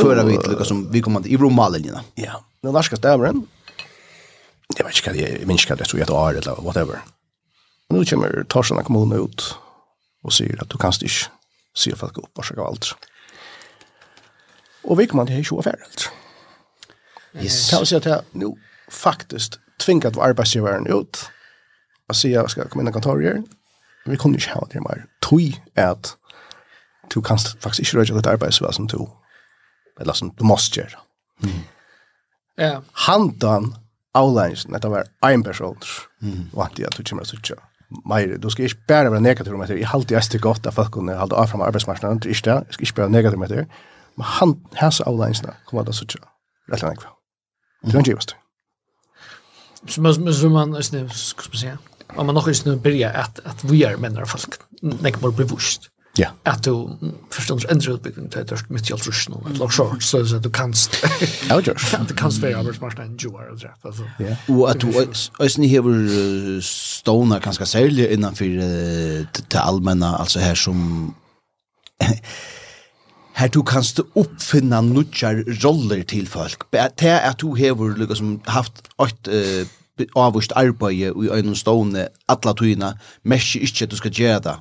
[0.02, 2.02] föra vi till som vi kommer till i Romalinjerna.
[2.16, 2.43] Ja.
[2.62, 3.47] Nu varska stämren.
[4.78, 7.00] Jag vet inte vad jag minns kan det så jag år eller whatever.
[7.89, 9.56] Nu kommer Torsarna kommun ut
[10.24, 11.08] och säger att du kan inte
[11.76, 12.93] sier folk opp og sjekker alt.
[14.89, 16.09] Og vi kommer til 20 være alt.
[17.38, 17.70] Yes.
[17.70, 18.53] Kan vi si at jeg nå
[18.89, 21.26] faktisk tvingat vår arbeidsgiveren ut
[22.09, 23.43] og sier jeg skal komme inn i kontorier.
[24.09, 25.05] Vi kunne ikke ha det mer.
[25.22, 26.15] Tøy er at
[27.13, 29.05] du kan faktisk ikke røyde ditt arbeid som du
[29.99, 31.01] eller som du måste gjøre.
[31.43, 31.63] Mm.
[32.57, 32.80] Ja.
[33.05, 33.74] Handan
[34.15, 35.78] avlænsen, dette var en person,
[36.20, 36.49] mm.
[36.53, 37.59] og han at du kommer til å
[38.05, 40.75] mer, du skal ikke bare være negativ om det, jeg halte jeg styr godt at
[40.77, 43.17] folk kunne halte av frem arbeidsmarknaden, det er ikke det, jeg skal ikke bare være
[43.17, 43.65] negativ om det,
[44.19, 46.21] men han, hans avleinsene kommer til å sitte
[46.69, 47.07] rett og slett.
[47.85, 48.35] Det er en givest.
[49.87, 51.71] Så man, skal man si,
[52.17, 55.89] om man nok ikke begynner at, at vi er menn folk, nek bare bli vust.
[56.20, 56.30] Ja.
[56.43, 56.89] Att du
[57.32, 60.51] förstås ändrar utbildning till att mitt i allt ruschen och lock short så att du
[60.51, 60.74] kan
[61.49, 61.78] Ja, gör.
[61.91, 64.03] Ja, du kan svära över smart än ju är det alltså.
[64.17, 64.36] Ja.
[64.53, 64.88] Och att du
[65.39, 68.45] ösn här var stona ganska sälja innan för
[69.49, 71.13] till allmänna alltså här som
[73.34, 76.59] här du kanst uppfinna nutjar roller till folk.
[76.72, 78.74] Det är att du har liksom haft
[79.07, 79.28] ett
[80.13, 82.93] avvist arbeid i en stående alla tøyina,
[83.24, 84.57] Mesh ikkje at du skal gjere det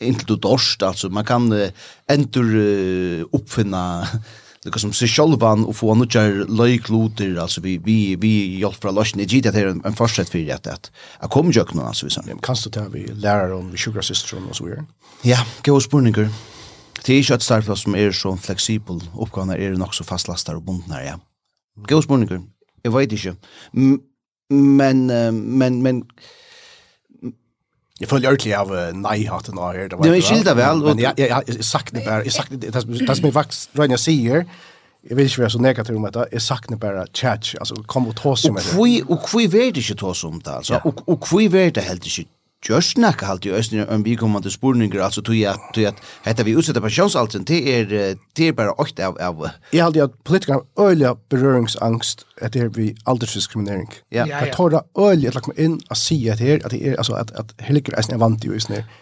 [0.00, 1.68] inte du dorst alltså man kan uh,
[2.08, 4.06] endur uh, uppfinna
[4.72, 9.46] det som seg självan og få några løykloter, alltså vi vi vi hjälper jeg gitt
[9.46, 10.90] at det er en försätt för det att
[11.20, 14.02] jag kommer ikke kunna alltså vi så kan du ta vi lärare om vi sugar
[14.02, 14.84] sister och så vidare.
[15.22, 16.28] Ja gå spurningar.
[17.06, 19.00] Det er ikke et startplass som är så flexibel.
[19.14, 21.20] Oppgavene är nok så fastlastar och bundnar ja.
[21.88, 22.42] Gå spurningar.
[22.82, 23.36] Jag vet inte.
[24.48, 25.06] Men
[25.58, 26.04] men men
[28.00, 29.88] Jeg føler ordentlig av nej hat den här.
[29.88, 30.82] Det var ju skilda väl.
[30.84, 34.44] Men jeg, jeg sakner bare, jeg sakner, det det det som jeg faktisk Rania sier,
[35.08, 38.16] jeg vil ikke være så negativ om dette, jeg sakner bare chat, altså kom og
[38.16, 38.78] tås om med det.
[38.78, 40.80] Och vi och vi ikke tås om det alltså.
[40.84, 42.28] Och og vi vet det helt ikke
[42.64, 45.94] just nekka halt i òsni om vi en til spurningar altså tog jag tog at
[46.24, 50.10] hetta vi utsetta pensionsaltern det är det er bare åkt av av Jeg hade at
[50.24, 53.88] politiska öliga beröringsangst att det är vi aldersdiskriminering.
[54.12, 54.44] ja ja.
[54.44, 57.14] Jeg tar det öliga att komma inn og se at det at det er, altså
[57.14, 58.60] at, at helger är er vant i ju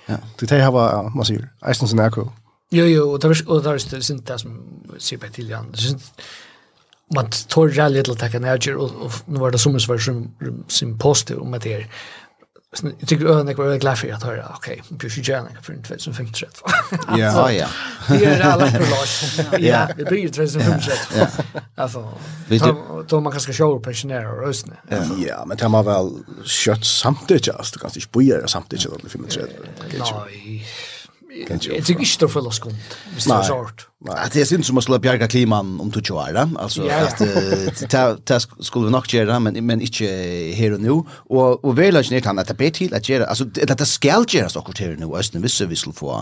[0.09, 0.17] Ja.
[0.41, 2.31] det er hava, man ser östnir såna cool
[2.73, 4.63] jo jo och där och där är det inte som
[4.99, 5.67] ser på till igen
[7.15, 10.35] man tar det lite att tacka när och nu var det som en svär som
[10.69, 11.87] som post om att det är
[12.83, 15.23] jag tycker öarna var väldigt glad för att höra, okej, okay, Björs i
[15.63, 16.71] for en 2015.
[17.19, 17.67] Ja, ja.
[18.09, 19.39] Det är alla på Lars.
[19.59, 20.93] Ja, det blir 2015.
[21.75, 22.13] Alltså,
[23.09, 24.75] då man kanske kör på pensionärer och röstna.
[25.27, 26.11] Ja, men det har man väl
[26.45, 29.57] kött samtidigt, alltså, du kan inte bojar samtidigt, det 35.
[30.27, 30.67] Nej,
[31.49, 32.75] Jag tycker inte det följer skumt.
[33.27, 33.89] det är sort.
[34.01, 37.19] Nej, det är synd som att slå bjärga kliman om 20 år, alltså att
[38.27, 40.05] det skulle vi nog göra men men inte
[40.55, 43.45] här och nu och och väl inte han att det blir till att göra alltså
[43.69, 46.13] att det skall göras också här nu östen visst vi skulle få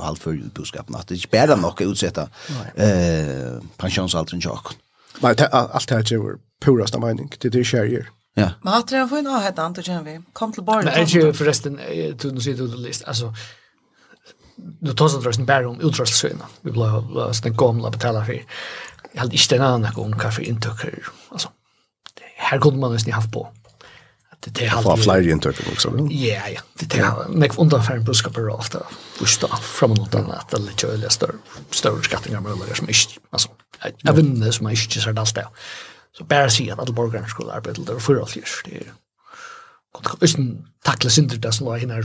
[0.00, 2.28] halv för budskapen att det bättre nog att utsätta
[2.76, 4.60] eh pensionsåldern jag.
[5.20, 7.32] Nej, allt det här är purast mening.
[7.38, 8.08] Det är skärjer.
[8.34, 8.50] Ja.
[8.62, 10.20] Men att det får en nå hetan då känner vi.
[10.32, 10.84] Kom till bordet.
[10.84, 11.80] Nej, förresten
[12.20, 13.34] du nu sitter du list alltså
[14.80, 16.46] nu tar sig drösten bara om utrustningssöjna.
[16.60, 18.44] Vi blir sådana gamla betala för.
[19.12, 21.06] Jag hade inte en annan om kaffe intöker.
[21.28, 21.48] Alltså,
[22.36, 23.52] här kunde man nästan haft på.
[24.44, 26.08] Det det har flyr intöker också.
[26.10, 26.60] Ja, ja.
[26.74, 28.82] Det har näck undanfärn buskapar ofta.
[29.18, 31.32] Busta från något annat eller lite större
[31.70, 33.10] större skattningar med eller som ist.
[33.30, 33.48] Alltså,
[34.02, 35.46] jag vet inte som inte så där ställ.
[36.18, 38.82] Så bara se att alla borgarna skulle arbeta där för att just det.
[40.02, 42.02] Kan kan tackla synder det som var hinner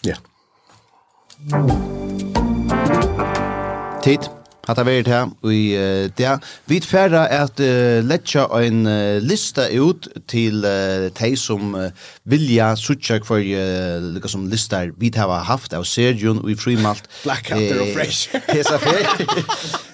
[0.00, 0.16] Ja.
[4.02, 4.24] Tid.
[4.66, 6.30] Hatta vært her i uh, det.
[6.66, 11.92] Vi tferra at uh, letja en uh, lista ut til uh, de som uh,
[12.24, 17.04] vilja sutja for uh, lika som listar vi har haft av Sergion og i frimalt.
[17.22, 18.32] Black Blackouter og fresh.
[18.56, 19.06] Hesa fer.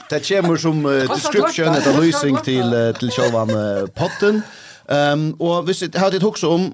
[0.09, 4.45] Det kommer som uh, description etter lysing til, uh, til sjåvan uh, potten.
[4.89, 6.73] Um, og hvis jeg har det også om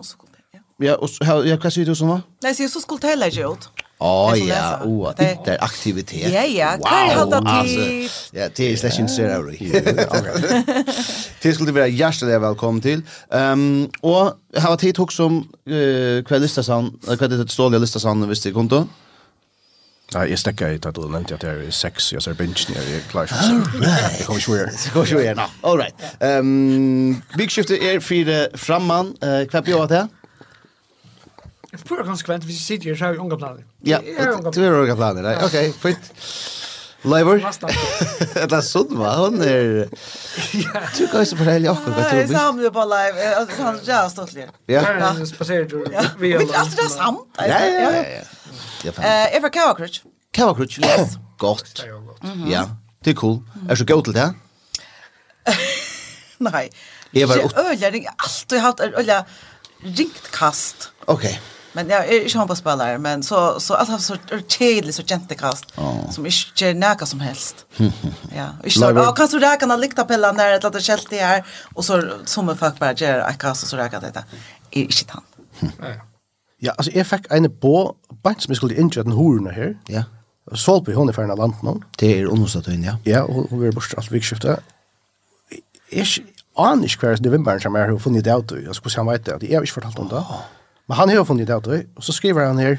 [0.81, 2.21] Ja, och ja, vad säger du som var?
[2.43, 3.69] Nej, så så skulle tälla ju ut.
[4.01, 6.33] Åh ja, oh, det är aktivitet.
[6.33, 8.09] Ja, ja, kan jag hålla till.
[8.33, 9.51] Ja, det är slash in zero.
[11.43, 13.03] Det skulle vara hjärtligt välkommen till.
[13.31, 15.49] Ehm och har tid också om
[16.29, 18.87] kvällista sån, kvället ståliga lista sån visst det konto.
[20.13, 22.85] Ja, jag stäcker ut att og nevnte att det är sex, jag ser bingen, jag
[22.85, 23.27] är klar.
[24.19, 24.71] Det kommer ikke gjøre.
[24.85, 25.43] Jeg kommer ikke.
[25.63, 25.95] All right.
[26.21, 29.17] Ehm big shift är för framman.
[29.23, 30.09] eh hva blir det?
[31.85, 33.65] Pura konsekvent, hvis jeg sitter her, så har vi unga planer.
[33.85, 35.35] Ja, du har unga planer, nei.
[35.45, 36.13] Ok, fint.
[37.07, 37.39] Leivor?
[37.39, 39.13] Det er sånn, va?
[39.21, 39.85] Hun er...
[39.87, 42.23] Du kan ikke fortelle akkurat hva du blir.
[42.25, 43.27] Jeg samler på live.
[43.61, 44.57] Han er jævla stått litt.
[44.67, 44.81] Ja.
[46.19, 47.39] Vi vet alltid det er samt.
[47.53, 48.25] Ja, ja, ja.
[48.89, 50.09] Jeg var kavakrutsk.
[50.35, 50.83] Kavakrutsk?
[50.83, 51.19] Yes.
[51.45, 51.85] Godt.
[52.51, 52.65] Ja,
[53.05, 53.39] det er cool.
[53.69, 54.27] Er du så god til det?
[56.49, 56.65] Nei.
[57.15, 57.45] Jeg var...
[57.79, 59.21] Jeg har alltid hatt øyla
[59.87, 60.91] ringt kast.
[61.07, 61.39] Okej.
[61.73, 64.17] Men jag är inte handbollsspelare, men så, så allt har så
[64.59, 66.11] tydligt så gentekast oh.
[66.11, 67.67] som inte gör näka som helst.
[68.37, 71.45] ja, och så, ja, kan så räkna likta pella där det låter skällt det här
[71.75, 74.25] och så som en fuck bara gör att kast och så räkna detta.
[74.71, 75.23] Är inte han.
[76.59, 79.79] Ja, alltså jag fick en på bant som skulle intra den horna här.
[79.87, 80.05] Ja.
[80.55, 81.81] Solby, hon är färna land nu.
[81.99, 82.97] Det är understatyn, ja.
[83.05, 84.61] Ja, och vi blir borst allt vikskiftet.
[85.91, 86.07] Är
[86.57, 88.65] aner kvar i novemberen som jeg har funnit det ut.
[88.65, 89.47] Jag skulle säga han vet det.
[89.47, 90.15] Jag har inte fortalt om det.
[90.15, 90.41] Oh.
[90.89, 92.79] Men han har funnit det då, och så skriver han här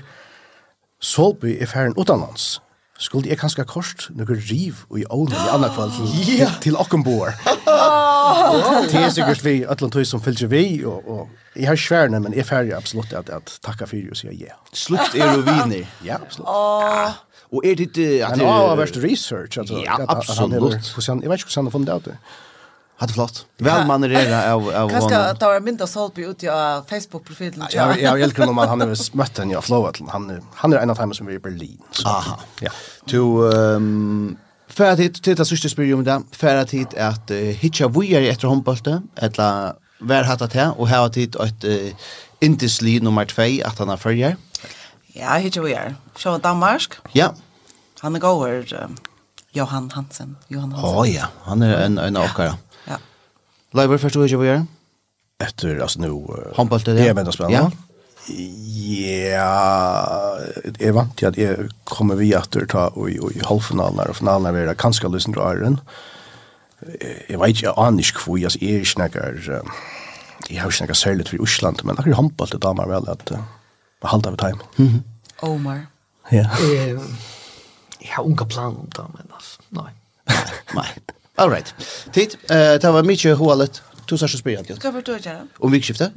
[1.01, 2.61] Solby i färden utanlands.
[2.99, 6.59] Skulle jag kanske kort några riv och i ån i andra kväll till, yeah.
[6.59, 7.33] till Ockenboer.
[8.91, 12.43] Det är säkert vi Atlantoy som följer vi och, och jag har svärna men är
[12.43, 14.55] färdig absolut att, att tacka för det och säga ja.
[14.73, 15.87] Slut är du viner.
[16.03, 16.47] Ja, absolut.
[16.47, 17.11] Oh.
[17.51, 18.25] Och är det att det är...
[18.25, 19.57] Han har värst research.
[19.57, 20.51] Alltså, ja, absolut.
[20.53, 22.17] Jag vet inte hur han har funnit det.
[22.99, 23.45] Hatt flott.
[23.57, 24.99] Väl man er det av av hon.
[24.99, 27.63] Kanske ta en bild av ut på Facebook profilen.
[27.71, 30.89] Ja, jag jeg elsker om han har mött en jag flowat han han är en
[30.89, 31.79] av dem som vi i Berlin.
[32.05, 32.39] Aha.
[32.59, 32.71] Ja.
[33.07, 34.37] To ehm
[34.67, 38.47] för att hit det sista spyrum där för att hit att hitcha vi är efter
[38.47, 41.63] handbollen eller vär hatt det här och här att hit ett
[42.39, 44.37] Indisli nummer 2 att han har förjer.
[45.13, 45.95] Ja, hitcha vi är.
[46.17, 46.93] Så Danmark.
[47.11, 47.33] Ja.
[47.99, 48.65] Han går
[49.51, 50.37] Johan Hansen.
[50.47, 50.99] Johan Hansen.
[50.99, 52.47] Oh ja, han är en en åkare.
[52.47, 52.68] Ja.
[53.77, 54.65] Leiber, først du ikke hva gjør?
[55.45, 56.09] Etter, altså nå...
[56.57, 57.03] Håndbølte det?
[57.03, 57.69] Det Jeg mener spennende.
[57.69, 57.85] Ja.
[58.29, 59.45] Ja,
[60.77, 64.67] jeg vant til at jeg kommer vi etter ta og i halvfinalen og finalen er
[64.69, 65.79] det kanskje lysen til æren.
[67.29, 69.39] Jeg vet ikke, jeg aner ikke hvor jeg er ikke nekker...
[70.49, 73.41] jeg har ikke nekker særlig for Osland, men akkurat håndball er damer vel at jeg
[74.11, 75.01] halter av time.
[75.41, 75.85] Omar.
[76.31, 76.45] Ja.
[77.99, 79.59] Jeg har unga plan om damer, altså.
[79.75, 79.91] Nei.
[80.77, 80.87] Nei.
[81.39, 81.73] All right.
[82.11, 83.81] Tid, det var mycket hålet.
[84.05, 84.77] Du sa så spyr jag.
[84.77, 85.47] Ska vi ta det?
[85.57, 86.11] Om vikskifte?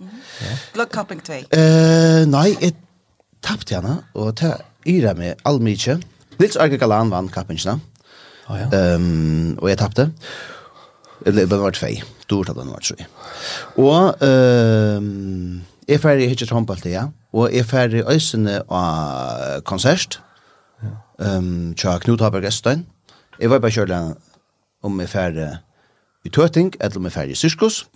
[0.74, 1.32] Block camping 2.
[1.32, 2.76] Eh, nej, ett
[3.40, 4.54] tappte henne och ta
[4.84, 6.00] yra med all mycket.
[6.36, 7.80] Nils Arke Galan vann kappingsna.
[8.48, 8.78] Ja ja.
[8.78, 10.10] Ehm och jag tappte.
[11.26, 11.86] Eller det var två.
[12.26, 13.08] Du tappade nog tror jag.
[13.84, 17.12] Och ehm är färdig hitcha trompalt ja.
[17.30, 20.18] Och är färdig ösene och konsert.
[21.22, 22.86] Ehm Chuck Knut Habergestein.
[23.38, 24.14] Jag var på kjørla
[24.82, 25.48] om jeg færre
[26.24, 27.86] i tøting, eller om jeg færre i syrskos.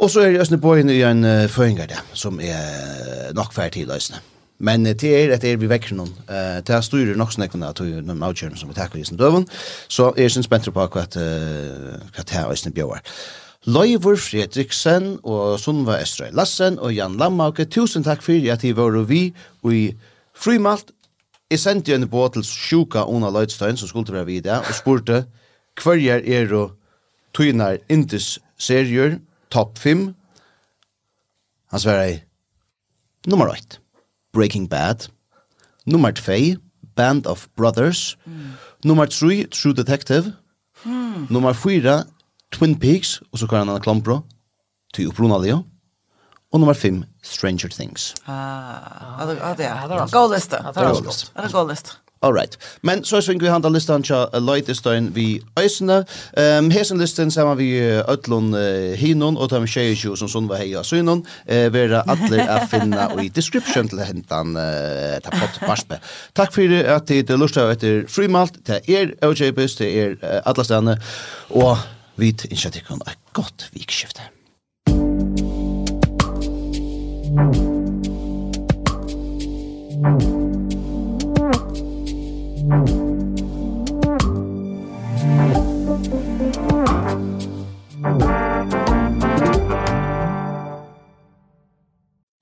[0.00, 3.52] Og så er jeg østene på inn i en uh, føringer der, som er nok
[3.52, 4.22] færre til østene.
[4.60, 6.12] Men det er at er vi vekker noen.
[6.28, 9.20] Uh, til jeg styrer nok snakkene at vi noen avkjørende som vi takker i sin
[9.20, 9.46] døven.
[9.88, 13.00] Så er jeg synes spent på hva det til østene bjør.
[13.68, 18.96] Løyvor Fredriksen og Sunva Estrøy Lassen og Jan Lammauke, tusen takk for at I var
[18.96, 19.82] og vi og i
[20.32, 20.94] Frymalt.
[21.50, 25.24] Jeg sendte en båt til sjuka Ona Løydstøyen som skulle være videre og spurte
[25.80, 26.76] Hverjar er og
[27.34, 29.18] tøynar indis serier,
[29.50, 30.14] top 5.
[31.70, 32.18] Han svarer
[33.26, 33.80] nummer 1,
[34.32, 35.08] Breaking Bad.
[35.86, 36.60] Nummer 2,
[36.96, 38.16] Band of Brothers.
[38.26, 38.32] Mm.
[38.84, 40.34] Nummer 3, True Detective.
[40.84, 41.26] Mm.
[41.30, 42.04] Nummer 4,
[42.52, 44.20] Twin Peaks, og så kan han klompro,
[44.94, 45.54] til opprunalige.
[46.52, 48.14] Og nummer 5, Stranger Things.
[48.26, 50.56] Ah, ah det er en god liste.
[50.56, 51.92] Det er en god liste.
[52.22, 52.58] All right.
[52.82, 56.02] Men så svingar vi handa listan tja Leitestein vi Øysene.
[56.36, 60.82] Um, hesen listan sammen vi Øtlund uh, Hinon og Tom Sheishu som sånn var heia
[60.84, 61.22] synon.
[61.48, 65.96] Uh, vera atler a finna i description til hentan uh, ta pott barspe.
[66.36, 68.60] Takk for at tid lusta etter frimalt.
[68.68, 70.98] til er OJPs, til er uh, atlastane.
[71.56, 71.80] Og
[72.20, 74.28] vi initiatikon er godt vikskifte.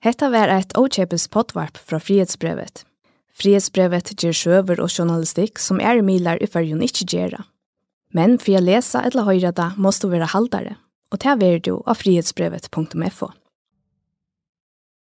[0.09, 2.83] Hetta var eit åkjepes potvarp fra Frihetsbrevet.
[3.39, 7.43] Frihetsbrevet ger sjøver og journalistikk som er milar i fyrjun ikkje gjerra.
[8.13, 10.77] Men for å lese eller høyre da, måste du være haldare,
[11.13, 13.29] og ta er du av frihetsbrevet.fo.